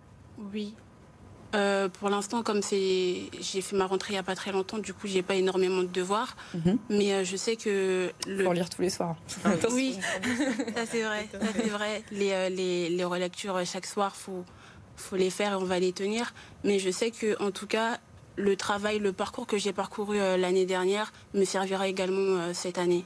Oui, 0.53 0.73
euh, 1.53 1.89
pour 1.89 2.09
l'instant, 2.09 2.43
comme 2.43 2.61
c'est, 2.61 3.29
j'ai 3.39 3.61
fait 3.61 3.75
ma 3.75 3.85
rentrée 3.85 4.13
il 4.13 4.15
n'y 4.15 4.19
a 4.19 4.23
pas 4.23 4.35
très 4.35 4.51
longtemps, 4.51 4.77
du 4.77 4.93
coup, 4.93 5.07
j'ai 5.07 5.21
pas 5.21 5.35
énormément 5.35 5.81
de 5.81 5.87
devoirs. 5.87 6.35
Mhm. 6.53 6.77
Mais 6.89 7.13
euh, 7.13 7.23
je 7.23 7.35
sais 7.35 7.55
que 7.55 8.11
le... 8.27 8.43
Pour 8.43 8.53
lire 8.53 8.69
tous 8.69 8.81
les 8.81 8.89
soirs. 8.89 9.15
oui, 9.71 9.97
ça 10.75 10.85
c'est 10.89 11.03
vrai, 11.03 11.27
ça 11.31 11.47
c'est 11.55 11.69
vrai. 11.69 12.03
Les, 12.11 12.31
euh, 12.31 12.49
les, 12.49 12.89
les, 12.89 13.03
relectures 13.03 13.59
chaque 13.65 13.85
soir, 13.85 14.15
faut 14.15 14.45
faut 14.95 15.15
les 15.15 15.29
faire 15.29 15.53
et 15.53 15.55
on 15.55 15.65
va 15.65 15.79
les 15.79 15.93
tenir. 15.93 16.33
Mais 16.63 16.77
je 16.77 16.91
sais 16.91 17.11
que, 17.11 17.41
en 17.41 17.51
tout 17.51 17.65
cas, 17.65 17.97
le 18.35 18.55
travail, 18.55 18.99
le 18.99 19.13
parcours 19.13 19.47
que 19.47 19.57
j'ai 19.57 19.73
parcouru 19.73 20.17
l'année 20.17 20.65
dernière 20.65 21.11
me 21.33 21.43
servira 21.43 21.87
également 21.87 22.53
cette 22.53 22.77
année. 22.77 23.03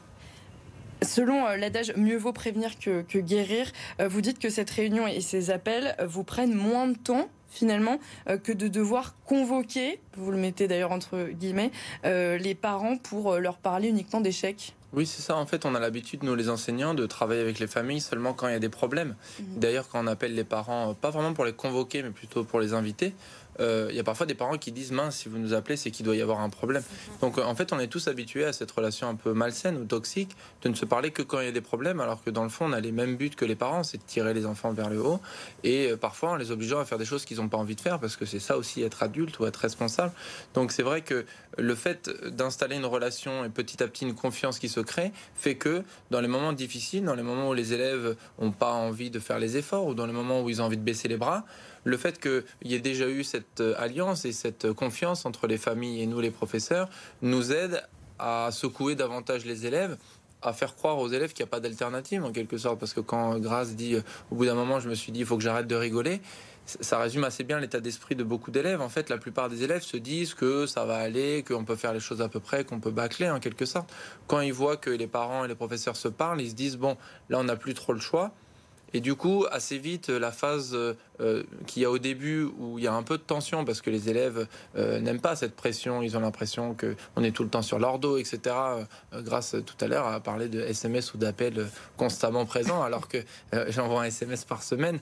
Selon 1.02 1.46
l'adage 1.56 1.94
mieux 1.96 2.18
vaut 2.18 2.34
prévenir 2.34 2.78
que, 2.80 3.02
que 3.04 3.18
guérir, 3.18 3.72
vous 4.00 4.20
dites 4.20 4.40
que 4.40 4.50
cette 4.50 4.70
réunion 4.72 5.08
et 5.08 5.22
ces 5.22 5.52
appels 5.52 5.96
vous 6.06 6.24
prennent 6.24 6.54
moins 6.54 6.88
de 6.88 6.98
temps 6.98 7.30
finalement 7.56 8.00
euh, 8.30 8.38
que 8.38 8.52
de 8.52 8.68
devoir 8.68 9.16
convoquer, 9.26 10.00
vous 10.18 10.32
le 10.32 10.38
mettez 10.38 10.68
d'ailleurs 10.68 10.92
entre 10.92 11.30
guillemets, 11.32 11.72
euh, 12.06 12.38
les 12.38 12.56
parents 12.56 12.98
pour 12.98 13.34
euh, 13.34 13.40
leur 13.40 13.58
parler 13.58 13.90
uniquement 13.90 14.22
d'échecs 14.22 14.74
oui, 14.94 15.06
c'est 15.06 15.22
ça. 15.22 15.36
En 15.36 15.46
fait, 15.46 15.66
on 15.66 15.76
a 15.76 15.80
l'habitude, 15.82 16.24
nous 16.24 16.36
les 16.36 16.48
enseignants, 16.48 16.94
de 16.94 17.06
travailler 17.06 17.42
avec 17.42 17.60
les 17.60 17.68
familles 17.68 18.00
seulement 18.00 18.32
quand 18.32 18.48
il 18.48 18.54
y 18.54 18.56
a 18.56 18.60
des 18.60 18.70
problèmes. 18.70 19.16
Mhm. 19.40 19.46
D'ailleurs, 19.58 19.90
quand 19.90 20.02
on 20.02 20.08
appelle 20.08 20.34
les 20.34 20.46
parents, 20.46 20.94
pas 20.94 21.10
vraiment 21.10 21.34
pour 21.34 21.44
les 21.44 21.52
convoquer, 21.52 22.02
mais 22.02 22.12
plutôt 22.12 22.46
pour 22.46 22.62
les 22.62 22.74
inviter, 22.74 23.14
euh, 23.60 23.88
il 23.90 23.96
y 23.96 24.00
a 24.00 24.04
parfois 24.04 24.26
des 24.26 24.36
parents 24.36 24.58
qui 24.58 24.72
disent 24.72 24.92
mince, 24.92 25.18
si 25.18 25.30
vous 25.30 25.38
nous 25.38 25.54
appelez, 25.54 25.78
c'est 25.78 25.92
qu'il 25.92 26.06
doit 26.06 26.16
y 26.16 26.22
avoir 26.22 26.40
un 26.42 26.50
problème. 26.50 26.84
Donc 27.22 27.38
en 27.38 27.56
fait, 27.56 27.74
on 27.74 27.80
est 27.80 27.88
tous 27.88 28.08
habitués 28.08 28.46
à 28.46 28.54
cette 28.54 28.72
relation 28.72 29.08
un 29.08 29.16
peu 29.16 29.34
malsaine 29.34 29.78
ou 29.78 29.86
toxique 29.86 30.36
de 30.62 30.70
ne 30.70 30.76
se 30.76 30.86
parler 30.86 31.12
que 31.12 31.22
quand 31.22 31.40
il 31.40 31.46
y 31.46 31.50
a 31.50 31.52
des 31.52 31.62
problèmes, 31.62 32.00
alors 32.00 32.24
que 32.24 32.30
dans 32.30 32.44
le 32.44 32.50
fond, 32.50 32.66
on 32.66 32.74
a 32.74 32.80
les 32.80 32.92
mêmes 32.92 33.16
buts 33.16 33.30
que 33.30 33.46
les 33.46 33.56
parents, 33.56 33.84
c'est 33.84 33.98
de 33.98 34.04
tirer 34.04 34.34
les 34.34 34.46
enfants 34.46 34.72
vers 34.72 34.90
le 34.90 35.02
haut. 35.02 35.20
Et 35.64 35.94
parfois, 36.00 36.32
en 36.32 36.36
les 36.36 36.52
obligeant 36.52 36.80
à 36.80 36.86
faire 36.86 36.98
des 36.98 37.06
choses 37.06 37.26
qu'ils 37.26 37.38
n'ont 37.38 37.50
pas 37.50 37.58
envie 37.58 37.76
de 37.76 37.82
faire, 37.82 38.00
parce 38.00 38.16
que 38.16 38.26
c'est 38.26 38.40
ça 38.40 38.58
aussi 38.58 38.82
être 38.84 39.04
adulte 39.04 39.40
ou 39.40 39.46
être 39.46 39.58
responsable. 39.58 40.14
Donc 40.54 40.72
c'est 40.72 40.84
vrai 40.84 41.02
que 41.02 41.26
le 41.58 41.76
fait 41.76 42.10
d'installer 42.36 42.76
une 42.76 42.86
relation 42.86 43.46
et 43.46 43.50
petit 43.50 43.82
à 43.82 43.88
petit 43.88 44.06
une 44.06 44.16
confiance 44.16 44.60
qui 44.60 44.70
se 44.70 44.80
crée 44.80 45.12
fait 45.36 45.56
que 45.56 45.84
dans 46.12 46.22
les 46.22 46.28
moments 46.28 46.54
difficiles, 46.54 47.04
dans 47.04 47.16
les 47.16 47.24
moments 47.24 47.50
où 47.50 47.54
les 47.54 47.74
élèves 47.74 48.16
n'ont 48.40 48.52
pas 48.52 48.72
envie 48.72 49.10
de 49.10 49.20
faire 49.20 49.40
les 49.40 49.58
efforts 49.58 49.86
ou 49.86 49.94
dans 49.94 50.06
les 50.06 50.14
moments 50.14 50.42
où 50.42 50.50
ils 50.50 50.62
ont 50.62 50.66
envie 50.66 50.78
de 50.78 50.84
baisser 50.84 51.08
les 51.08 51.18
bras, 51.18 51.46
le 51.86 51.98
fait 51.98 52.20
qu'il 52.20 52.44
y 52.64 52.76
ait 52.76 52.80
déjà 52.80 53.08
eu 53.08 53.24
cette 53.24 53.62
euh, 53.62 53.74
alliance 53.78 54.26
et 54.26 54.34
cette 54.34 54.74
confiance 54.74 55.26
entre 55.26 55.48
les 55.48 55.58
familles 55.58 56.02
et 56.02 56.08
nous 56.08 56.20
les 56.20 56.32
professeurs 56.32 56.90
nous 57.22 57.54
aide 57.54 57.82
à 58.20 58.50
secouer 58.52 58.96
davantage 58.96 59.46
les 59.46 59.66
élèves 59.66 59.98
à 60.42 60.52
faire 60.54 60.76
croire 60.76 61.00
aux 61.00 61.08
élèves 61.08 61.34
qu'il 61.34 61.44
n'y 61.44 61.50
a 61.50 61.52
pas 61.52 61.60
d'alternative 61.60 62.24
en 62.24 62.32
quelque 62.32 62.58
sorte 62.58 62.80
parce 62.80 62.94
que 62.94 63.00
quand 63.00 63.40
Grace 63.40 63.76
dit 63.76 63.96
euh, 63.96 64.02
au 64.32 64.36
bout 64.36 64.46
d'un 64.46 64.56
moment 64.56 64.82
je 64.82 64.90
me 64.90 64.96
suis 64.96 65.14
dit 65.14 65.22
il 65.22 65.26
faut 65.26 65.38
que 65.38 65.44
j'arrête 65.44 65.68
de 65.68 65.76
rigoler 65.76 66.22
ça 66.66 67.00
résume 67.00 67.24
assez 67.24 67.44
bien 67.44 67.60
l'état 67.60 67.80
d'esprit 67.80 68.16
de 68.16 68.24
beaucoup 68.24 68.52
d'élèves. 68.52 68.82
En 68.82 68.90
fait, 68.90 69.10
la 69.10 69.18
plupart 69.18 69.50
des 69.50 69.64
élèves 69.64 69.84
se 69.84 69.98
disent 69.98 70.34
que 70.34 70.66
ça 70.66 70.86
va 70.86 70.98
aller, 70.98 71.44
qu'on 71.48 71.64
peut 71.64 71.76
faire 71.76 71.94
les 71.94 72.00
choses 72.00 72.22
à 72.22 72.30
peu 72.30 72.40
près, 72.40 72.64
qu'on 72.64 72.80
peut 72.80 72.92
bâcler 72.92 73.30
en 73.30 73.40
quelque 73.40 73.66
sorte. 73.66 73.92
Quand 74.28 74.42
ils 74.42 74.54
voient 74.54 74.78
que 74.78 74.90
les 74.90 75.08
parents 75.08 75.46
et 75.46 75.48
les 75.48 75.56
professeurs 75.56 75.96
se 75.96 76.08
parlent, 76.08 76.42
ils 76.42 76.50
se 76.50 76.56
disent 76.56 76.78
bon, 76.78 76.98
là 77.30 77.40
on 77.40 77.44
n'a 77.44 77.56
plus 77.56 77.74
trop 77.74 77.94
le 77.94 78.00
choix. 78.00 78.32
Et 78.96 79.02
du 79.02 79.16
coup, 79.16 79.46
assez 79.52 79.78
vite, 79.78 80.08
la 80.08 80.32
phase 80.32 80.74
euh, 80.74 81.44
qu'il 81.68 81.82
y 81.82 81.86
a 81.86 81.92
au 81.92 81.98
début 81.98 82.44
où 82.44 82.80
il 82.80 82.86
y 82.86 82.88
a 82.88 82.94
un 82.94 83.04
peu 83.04 83.18
de 83.18 83.24
tension 83.24 83.66
parce 83.66 83.82
que 83.82 83.90
les 83.90 84.10
élèves 84.10 84.48
euh, 84.78 85.02
n'aiment 85.02 85.20
pas 85.20 85.36
cette 85.36 85.54
pression, 85.54 86.02
ils 86.02 86.16
ont 86.16 86.22
l'impression 86.22 86.78
qu'on 86.80 87.22
est 87.22 87.32
tout 87.32 87.44
le 87.44 87.50
temps 87.50 87.62
sur 87.62 87.78
leur 87.78 88.00
dos, 88.00 88.18
etc. 88.18 88.40
Euh, 88.46 89.22
grâce 89.22 89.58
tout 89.66 89.76
à 89.84 89.90
l'heure 89.90 90.08
à 90.08 90.22
parler 90.22 90.48
de 90.48 90.62
SMS 90.62 91.14
ou 91.14 91.18
d'appels 91.18 91.68
constamment 91.98 92.46
présents, 92.46 92.84
alors 92.84 93.10
que 93.10 93.18
j'envoie 93.68 94.04
un 94.04 94.06
SMS 94.06 94.46
par 94.46 94.64
semaine. 94.64 95.00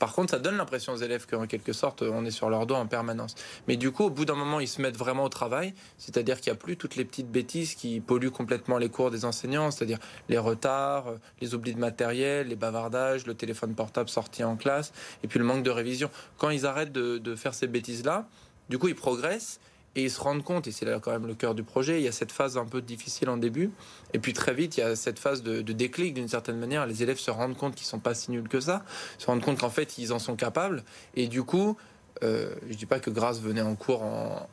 Par 0.00 0.14
contre, 0.14 0.30
ça 0.30 0.38
donne 0.38 0.56
l'impression 0.56 0.94
aux 0.94 0.96
élèves 0.96 1.26
qu'en 1.26 1.46
quelque 1.46 1.74
sorte, 1.74 2.00
on 2.00 2.24
est 2.24 2.30
sur 2.30 2.48
leur 2.48 2.66
dos 2.66 2.74
en 2.74 2.86
permanence. 2.86 3.34
Mais 3.68 3.76
du 3.76 3.92
coup, 3.92 4.04
au 4.04 4.10
bout 4.10 4.24
d'un 4.24 4.34
moment, 4.34 4.58
ils 4.58 4.66
se 4.66 4.80
mettent 4.80 4.96
vraiment 4.96 5.24
au 5.24 5.28
travail, 5.28 5.74
c'est-à-dire 5.98 6.40
qu'il 6.40 6.50
n'y 6.50 6.56
a 6.56 6.58
plus 6.58 6.78
toutes 6.78 6.96
les 6.96 7.04
petites 7.04 7.30
bêtises 7.30 7.74
qui 7.74 8.00
polluent 8.00 8.30
complètement 8.30 8.78
les 8.78 8.88
cours 8.88 9.10
des 9.10 9.26
enseignants, 9.26 9.70
c'est-à-dire 9.70 9.98
les 10.30 10.38
retards, 10.38 11.12
les 11.42 11.54
oublis 11.54 11.74
de 11.74 11.78
matériel, 11.78 12.48
les 12.48 12.56
bavardages, 12.56 13.26
le 13.26 13.34
téléphone 13.34 13.74
portable 13.74 14.08
sorti 14.08 14.42
en 14.42 14.56
classe, 14.56 14.94
et 15.22 15.28
puis 15.28 15.38
le 15.38 15.44
manque 15.44 15.64
de 15.64 15.70
révision. 15.70 16.10
Quand 16.38 16.48
ils 16.48 16.64
arrêtent 16.64 16.92
de, 16.92 17.18
de 17.18 17.36
faire 17.36 17.52
ces 17.52 17.66
bêtises-là, 17.66 18.26
du 18.70 18.78
coup, 18.78 18.88
ils 18.88 18.94
progressent 18.94 19.60
et 19.96 20.04
ils 20.04 20.10
se 20.10 20.20
rendent 20.20 20.44
compte, 20.44 20.66
et 20.66 20.72
c'est 20.72 20.84
là 20.84 21.00
quand 21.00 21.10
même 21.10 21.26
le 21.26 21.34
cœur 21.34 21.54
du 21.54 21.64
projet, 21.64 22.00
il 22.00 22.04
y 22.04 22.08
a 22.08 22.12
cette 22.12 22.32
phase 22.32 22.56
un 22.56 22.64
peu 22.64 22.80
difficile 22.80 23.28
en 23.28 23.36
début, 23.36 23.70
et 24.14 24.18
puis 24.18 24.32
très 24.32 24.54
vite, 24.54 24.76
il 24.76 24.80
y 24.80 24.82
a 24.82 24.94
cette 24.94 25.18
phase 25.18 25.42
de, 25.42 25.60
déclic 25.62 26.14
d'une 26.14 26.28
certaine 26.28 26.58
manière. 26.58 26.86
Les 26.86 27.02
élèves 27.02 27.18
se 27.18 27.30
rendent 27.30 27.56
compte 27.56 27.74
qu'ils 27.74 27.86
sont 27.86 27.98
pas 27.98 28.14
si 28.14 28.30
nuls 28.30 28.48
que 28.48 28.60
ça, 28.60 28.84
se 29.18 29.26
rendent 29.26 29.42
compte 29.42 29.58
qu'en 29.58 29.70
fait, 29.70 29.98
ils 29.98 30.12
en 30.12 30.18
sont 30.18 30.36
capables, 30.36 30.84
et 31.14 31.26
du 31.26 31.42
coup, 31.42 31.76
euh, 32.22 32.54
je 32.68 32.76
dis 32.76 32.86
pas 32.86 33.00
que 33.00 33.10
Grâce 33.10 33.40
venait 33.40 33.60
en 33.60 33.74
cours 33.74 34.02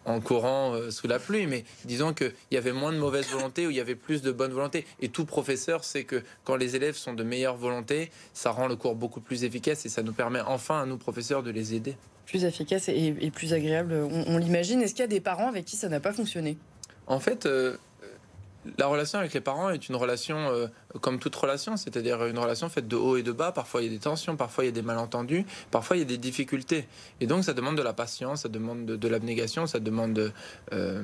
en, 0.06 0.20
courant 0.22 0.74
euh, 0.74 0.92
sous 0.92 1.08
la 1.08 1.20
pluie, 1.20 1.48
mais 1.48 1.66
disons 1.86 2.14
qu'il 2.14 2.34
y 2.52 2.58
avait 2.58 2.72
moins 2.72 2.92
de 2.92 2.98
mauvaise 2.98 3.28
volonté 3.30 3.68
ou 3.68 3.72
il 3.72 3.78
y 3.78 3.80
avait 3.80 3.96
plus 3.96 4.22
de 4.22 4.32
bonne 4.32 4.52
volonté. 4.52 4.86
Et 5.02 5.10
tout 5.10 5.26
professeur 5.26 5.84
sait 5.84 6.04
que 6.04 6.24
quand 6.44 6.56
les 6.56 6.76
élèves 6.76 6.96
sont 6.96 7.14
de 7.14 7.24
meilleure 7.24 7.58
volonté, 7.58 8.12
ça 8.34 8.52
rend 8.52 8.68
le 8.68 8.76
cours 8.76 8.96
beaucoup 8.96 9.22
plus 9.22 9.44
efficace 9.44 9.86
et 9.86 9.90
ça 9.90 10.04
nous 10.04 10.14
permet 10.14 10.42
enfin 10.42 10.82
à 10.82 10.86
nous 10.86 10.98
professeurs 10.98 11.44
de 11.44 11.52
les 11.52 11.74
aider 11.74 11.96
plus 12.26 12.44
efficace 12.44 12.90
et, 12.90 13.32
plus 13.34 13.54
agréable, 13.54 13.94
on, 13.94 14.38
l'imagine. 14.38 14.82
Est-ce 14.82 14.94
qu'il 14.94 15.00
y 15.00 15.06
a 15.06 15.08
des 15.08 15.22
parents 15.22 15.48
avec 15.48 15.64
qui 15.64 15.78
ça 15.78 15.88
n'a 15.88 16.02
pas 16.02 16.12
fonctionné? 16.12 16.58
En 17.08 17.22
fait, 17.22 17.46
euh, 17.46 17.78
la 18.78 18.88
relation 18.88 19.20
avec 19.20 19.34
les 19.34 19.42
parents 19.42 19.70
est 19.70 19.90
une 19.90 19.96
relation 19.96 20.38
euh, 20.38 20.68
comme 21.02 21.20
toute 21.20 21.36
relation, 21.36 21.78
c'est-à-dire 21.78 22.26
une 22.26 22.40
relation 22.40 22.70
faite 22.70 22.88
de 22.88 22.96
haut 22.96 23.18
et 23.18 23.24
de 23.24 23.32
bas. 23.32 23.52
Parfois 23.52 23.82
il 23.82 23.86
y 23.86 23.88
a 23.88 23.92
des 23.92 24.02
tensions, 24.02 24.36
parfois 24.36 24.64
il 24.64 24.68
y 24.68 24.70
a 24.70 24.74
des 24.74 24.82
malentendus, 24.82 25.46
parfois 25.72 25.96
il 25.96 26.00
y 26.00 26.04
a 26.04 26.06
des 26.06 26.18
difficultés. 26.18 26.88
Et 27.22 27.28
donc 27.28 27.44
ça 27.44 27.54
demande 27.54 27.78
de 27.78 27.82
la 27.82 27.94
patience, 27.94 28.42
ça 28.42 28.50
demande 28.50 28.86
de, 28.86 29.08
l'abnégation, 29.08 29.68
ça 29.68 29.80
demande, 29.80 30.34
euh, 30.74 31.04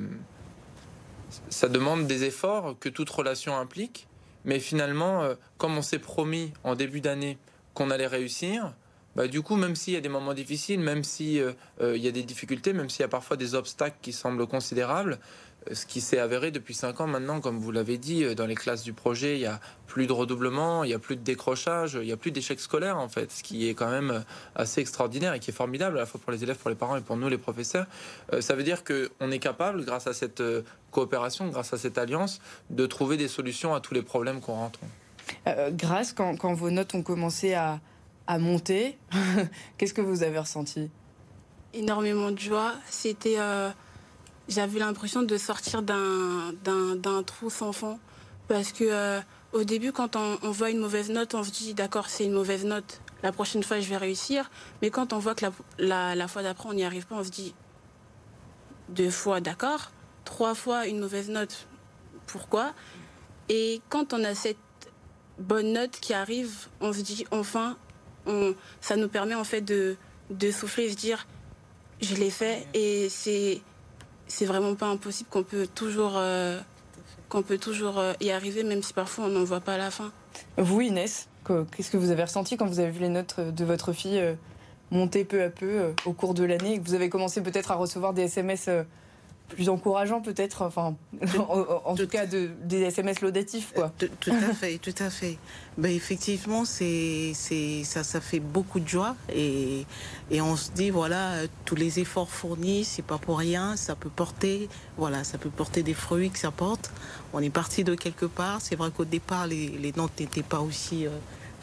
ça 1.48 1.68
demande 1.68 2.06
des 2.06 2.24
efforts 2.24 2.76
que 2.78 2.88
toute 2.88 3.10
relation 3.10 3.56
implique. 3.56 4.08
Mais 4.46 4.60
finalement, 4.60 5.26
comme 5.56 5.78
on 5.78 5.80
s'est 5.80 5.98
promis 5.98 6.52
en 6.64 6.74
début 6.74 7.00
d'année 7.00 7.38
qu'on 7.72 7.90
allait 7.90 8.06
réussir, 8.06 8.74
bah, 9.16 9.28
du 9.28 9.42
coup, 9.42 9.56
même 9.56 9.76
s'il 9.76 9.94
y 9.94 9.96
a 9.96 10.00
des 10.00 10.08
moments 10.08 10.34
difficiles, 10.34 10.80
même 10.80 11.04
s'il 11.04 11.40
euh, 11.40 11.52
euh, 11.80 11.96
y 11.96 12.08
a 12.08 12.10
des 12.10 12.24
difficultés, 12.24 12.72
même 12.72 12.90
s'il 12.90 13.02
y 13.02 13.04
a 13.04 13.08
parfois 13.08 13.36
des 13.36 13.54
obstacles 13.54 13.96
qui 14.02 14.12
semblent 14.12 14.46
considérables, 14.46 15.12
euh, 15.12 15.18
ce 15.72 15.86
qui 15.86 16.00
s'est 16.00 16.18
avéré 16.18 16.50
depuis 16.50 16.74
cinq 16.74 17.00
ans 17.00 17.06
maintenant, 17.06 17.40
comme 17.40 17.58
vous 17.58 17.72
l'avez 17.72 17.98
dit, 17.98 18.34
dans 18.34 18.46
les 18.46 18.54
classes 18.54 18.82
du 18.82 18.92
projet, 18.92 19.36
il 19.36 19.40
y 19.40 19.46
a 19.46 19.60
plus 19.86 20.06
de 20.06 20.12
redoublement, 20.12 20.84
il 20.84 20.90
y 20.90 20.94
a 20.94 20.98
plus 20.98 21.16
de 21.16 21.22
décrochage, 21.22 21.98
il 22.00 22.08
y 22.08 22.12
a 22.12 22.16
plus 22.16 22.30
d'échecs 22.30 22.60
scolaires 22.60 22.98
en 22.98 23.08
fait, 23.08 23.30
ce 23.30 23.42
qui 23.42 23.68
est 23.68 23.74
quand 23.74 23.90
même 23.90 24.24
assez 24.54 24.80
extraordinaire 24.80 25.34
et 25.34 25.40
qui 25.40 25.50
est 25.50 25.54
formidable 25.54 25.96
à 25.96 26.00
la 26.00 26.06
fois 26.06 26.20
pour 26.20 26.32
les 26.32 26.42
élèves, 26.42 26.56
pour 26.56 26.70
les 26.70 26.76
parents 26.76 26.96
et 26.96 27.00
pour 27.00 27.16
nous 27.16 27.28
les 27.28 27.38
professeurs. 27.38 27.86
ça 28.40 28.54
veut 28.54 28.62
dire 28.62 28.82
qu'on 28.84 29.30
est 29.30 29.38
capable, 29.38 29.84
grâce 29.84 30.06
à 30.06 30.12
cette 30.12 30.42
coopération, 30.90 31.48
grâce 31.48 31.72
à 31.72 31.78
cette 31.78 31.98
alliance, 31.98 32.40
de 32.70 32.86
trouver 32.86 33.16
des 33.16 33.28
solutions 33.28 33.74
à 33.74 33.80
tous 33.80 33.94
les 33.94 34.02
problèmes 34.02 34.40
qu'on 34.40 34.54
rencontre. 34.54 34.80
grâce, 35.72 36.12
quand, 36.12 36.36
quand, 36.36 36.54
vos 36.54 36.70
notes 36.70 36.94
ont 36.94 37.02
commencé 37.02 37.54
à, 37.54 37.80
à 38.26 38.38
monter. 38.38 38.96
Qu'est-ce 39.78 39.94
que 39.94 40.00
vous 40.00 40.22
avez 40.22 40.38
ressenti? 40.38 40.90
Énormément 41.72 42.30
de 42.30 42.38
joie. 42.38 42.74
C'était, 42.88 43.38
euh, 43.38 43.70
j'avais 44.48 44.78
l'impression 44.78 45.22
de 45.22 45.36
sortir 45.36 45.82
d'un, 45.82 47.22
trou 47.26 47.50
sans 47.50 47.72
fond. 47.72 47.98
Parce 48.48 48.72
que 48.72 48.84
euh, 48.84 49.20
au 49.52 49.64
début, 49.64 49.92
quand 49.92 50.16
on, 50.16 50.50
voit 50.50 50.70
une 50.70 50.78
mauvaise 50.78 51.10
note, 51.10 51.34
on 51.34 51.42
se 51.42 51.50
dit 51.50 51.74
d'accord, 51.74 52.08
c'est 52.08 52.24
une 52.24 52.32
mauvaise 52.32 52.64
note. 52.64 53.00
La 53.22 53.32
prochaine 53.32 53.62
fois, 53.62 53.80
je 53.80 53.88
vais 53.88 53.96
réussir. 53.96 54.50
Mais 54.82 54.90
quand 54.90 55.12
on 55.12 55.18
voit 55.18 55.34
que 55.34 55.46
la, 55.78 56.28
fois 56.28 56.42
d'après, 56.42 56.68
on 56.68 56.74
n'y 56.74 56.84
arrive 56.84 57.06
pas, 57.06 57.16
on 57.16 57.24
se 57.24 57.30
dit 57.30 57.54
deux 58.90 59.10
fois 59.10 59.40
d'accord, 59.40 59.90
trois 60.24 60.54
fois 60.54 60.86
une 60.86 60.98
mauvaise 61.00 61.30
note. 61.30 61.66
Pourquoi? 62.26 62.74
Et 63.48 63.80
quand 63.88 64.12
on 64.12 64.22
a 64.24 64.34
cette 64.34 64.58
bonne 65.38 65.72
note 65.72 65.92
qui 65.92 66.12
arrive, 66.12 66.68
on 66.80 66.92
se 66.92 67.00
dit 67.00 67.24
enfin, 67.30 67.76
ça 68.80 68.96
nous 68.96 69.08
permet 69.08 69.34
en 69.34 69.44
fait 69.44 69.62
de, 69.62 69.96
de 70.30 70.50
souffler 70.50 70.84
et 70.84 70.90
se 70.90 70.96
dire 70.96 71.26
je 72.00 72.14
l'ai 72.14 72.30
fait 72.30 72.66
et 72.74 73.08
c'est 73.08 73.62
c'est 74.26 74.46
vraiment 74.46 74.74
pas 74.74 74.86
impossible 74.86 75.28
qu'on 75.30 75.42
peut 75.42 75.66
toujours 75.66 76.14
euh, 76.16 76.60
qu'on 77.28 77.42
peut 77.42 77.58
toujours 77.58 77.98
euh, 77.98 78.12
y 78.20 78.30
arriver 78.30 78.62
même 78.62 78.82
si 78.82 78.92
parfois 78.92 79.26
on 79.26 79.28
n'en 79.28 79.44
voit 79.44 79.60
pas 79.60 79.76
la 79.76 79.90
fin. 79.90 80.12
Vous 80.56 80.80
Inès, 80.80 81.28
qu'est-ce 81.46 81.90
que 81.90 81.96
vous 81.96 82.10
avez 82.10 82.24
ressenti 82.24 82.56
quand 82.56 82.66
vous 82.66 82.80
avez 82.80 82.90
vu 82.90 83.00
les 83.00 83.08
notes 83.08 83.40
de 83.40 83.64
votre 83.64 83.92
fille 83.92 84.18
euh, 84.18 84.34
monter 84.90 85.24
peu 85.24 85.42
à 85.42 85.50
peu 85.50 85.94
au 86.04 86.12
cours 86.12 86.34
de 86.34 86.44
l'année 86.44 86.74
et 86.74 86.78
que 86.78 86.84
vous 86.84 86.94
avez 86.94 87.08
commencé 87.08 87.42
peut-être 87.42 87.70
à 87.70 87.74
recevoir 87.74 88.12
des 88.12 88.22
SMS 88.22 88.68
plus 89.48 89.68
encourageant 89.68 90.20
peut-être, 90.20 90.62
enfin, 90.62 90.96
en, 91.84 91.94
tout 91.94 92.06
cas 92.06 92.26
de, 92.26 92.50
des 92.64 92.82
SMS 92.82 93.20
laudatifs. 93.20 93.72
Quoi. 93.74 93.92
Tout, 93.98 94.30
à 94.30 94.54
fait, 94.54 94.78
tout 94.78 94.94
à 94.98 95.10
fait. 95.10 95.38
Ben, 95.78 95.92
effectivement, 95.92 96.64
c'est, 96.64 97.32
c'est, 97.34 97.84
ça, 97.84 98.02
ça 98.02 98.20
fait 98.20 98.40
beaucoup 98.40 98.80
de 98.80 98.88
joie 98.88 99.16
et, 99.32 99.86
et 100.30 100.40
on 100.40 100.56
se 100.56 100.70
dit, 100.72 100.90
voilà, 100.90 101.32
tous 101.64 101.74
les 101.74 102.00
efforts 102.00 102.30
fournis, 102.30 102.84
c'est 102.84 103.04
pas 103.04 103.18
pour 103.18 103.38
rien, 103.38 103.76
ça 103.76 103.94
peut 103.94 104.10
porter, 104.10 104.68
voilà, 104.96 105.24
ça 105.24 105.38
peut 105.38 105.50
porter 105.50 105.82
des 105.82 105.94
fruits 105.94 106.30
que 106.30 106.38
ça 106.38 106.50
porte. 106.50 106.90
On 107.32 107.40
est 107.40 107.50
parti 107.50 107.84
de 107.84 107.94
quelque 107.94 108.26
part. 108.26 108.60
C'est 108.60 108.76
vrai 108.76 108.90
qu'au 108.90 109.04
départ, 109.04 109.46
les, 109.46 109.68
les 109.68 109.92
notes 109.92 110.18
n'étaient 110.18 110.42
pas 110.42 110.60
aussi... 110.60 111.06
Euh, 111.06 111.10